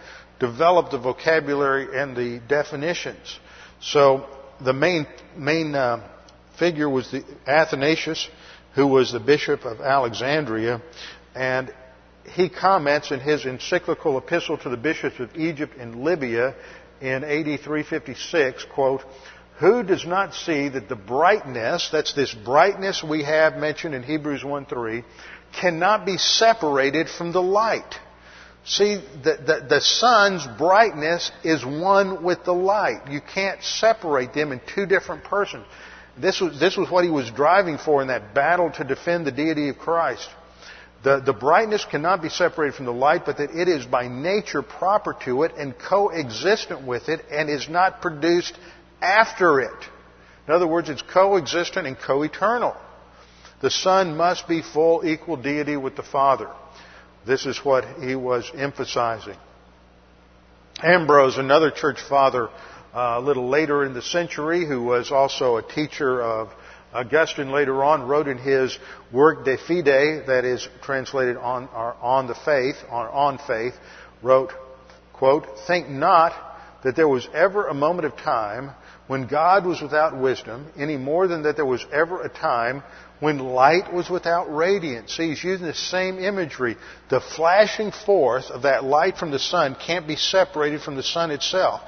[0.40, 3.38] developed the vocabulary and the definitions.
[3.80, 4.26] So
[4.60, 6.08] the main main uh,
[6.58, 8.28] figure was the Athanasius,
[8.74, 10.82] who was the bishop of Alexandria,
[11.34, 11.72] and
[12.24, 16.54] he comments in his encyclical epistle to the bishops of Egypt and Libya
[17.00, 19.02] in AD 356, quote,
[19.58, 24.44] who does not see that the brightness, that's this brightness we have mentioned in Hebrews
[24.44, 25.04] 1 3,
[25.60, 27.94] cannot be separated from the light?
[28.64, 33.10] See, the, the, the, sun's brightness is one with the light.
[33.10, 35.66] You can't separate them in two different persons.
[36.16, 39.32] This was, this was what he was driving for in that battle to defend the
[39.32, 40.28] deity of Christ.
[41.02, 44.62] The, the brightness cannot be separated from the light, but that it is by nature
[44.62, 48.56] proper to it and coexistent with it and is not produced
[49.02, 49.88] after it.
[50.46, 52.76] In other words, it's coexistent and co-eternal.
[53.60, 56.50] The Son must be full equal deity with the Father.
[57.26, 59.36] This is what he was emphasizing.
[60.82, 62.48] Ambrose, another church father
[62.94, 66.50] uh, a little later in the century, who was also a teacher of
[66.92, 68.76] Augustine later on, wrote in his
[69.12, 73.74] work De Fide, that is translated on, on the faith, on, on faith,
[74.22, 74.52] wrote,
[75.12, 76.32] quote, Think not
[76.84, 78.72] that there was ever a moment of time
[79.06, 82.82] when God was without wisdom, any more than that there was ever a time
[83.20, 85.16] when light was without radiance.
[85.16, 86.76] See, he's using the same imagery.
[87.08, 91.30] The flashing forth of that light from the sun can't be separated from the sun
[91.30, 91.82] itself.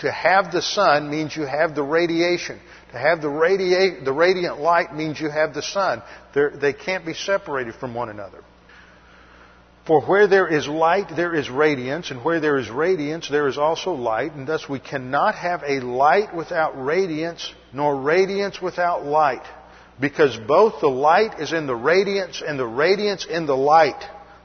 [0.00, 2.60] to have the sun means you have the radiation.
[2.92, 6.02] To have the, the radiant light means you have the sun.
[6.34, 8.44] They're, they can't be separated from one another.
[9.86, 13.58] For where there is light, there is radiance, and where there is radiance, there is
[13.58, 19.42] also light, and thus we cannot have a light without radiance, nor radiance without light
[20.00, 24.02] because both the light is in the radiance and the radiance in the light.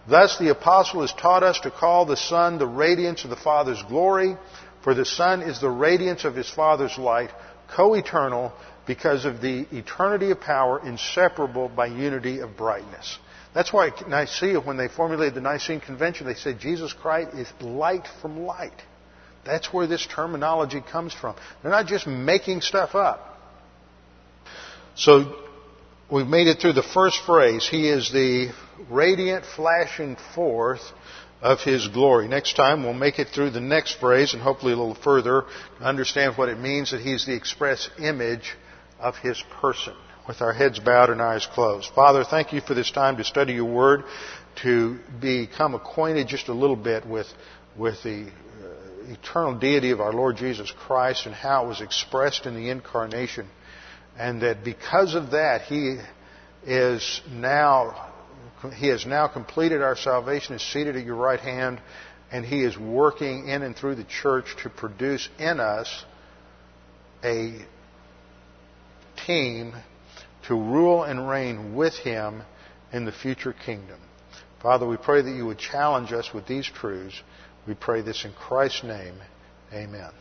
[0.08, 3.82] Thus the apostle has taught us to call the Son the radiance of the Father's
[3.84, 4.38] glory,
[4.84, 7.32] for the Son is the radiance of his Father's light,
[7.76, 8.54] co-eternal
[8.88, 13.20] because of the eternity of power inseparable by unity of brightness.
[13.54, 18.08] That's why Nicaea, when they formulated the Nicene Convention, they said Jesus Christ is light
[18.22, 18.82] from light.
[19.46, 21.36] That's where this terminology comes from.
[21.62, 23.26] They're not just making stuff up.
[24.96, 25.36] So
[26.12, 27.68] we've made it through the first phrase.
[27.68, 28.54] He is the
[28.90, 30.82] radiant flashing forth
[31.42, 32.28] of His glory.
[32.28, 35.46] Next time we'll make it through the next phrase and hopefully a little further
[35.80, 38.56] understand what it means that He's the express image
[39.00, 39.96] of His person.
[40.30, 41.90] With our heads bowed and eyes closed.
[41.96, 44.04] Father, thank you for this time to study your Word,
[44.62, 47.26] to become acquainted just a little bit with,
[47.76, 52.46] with the uh, eternal deity of our Lord Jesus Christ and how it was expressed
[52.46, 53.48] in the incarnation
[54.20, 55.98] and that because of that, He
[56.64, 58.12] is now
[58.76, 61.82] He has now completed our salvation, is seated at your right hand,
[62.32, 66.06] and He is working in and through the church to produce in us
[67.24, 67.66] a
[69.26, 69.74] team
[70.48, 72.44] to rule and reign with Him
[72.92, 74.00] in the future kingdom.
[74.62, 77.22] Father, we pray that you would challenge us with these truths.
[77.68, 79.16] We pray this in Christ's name.
[79.74, 80.12] Amen.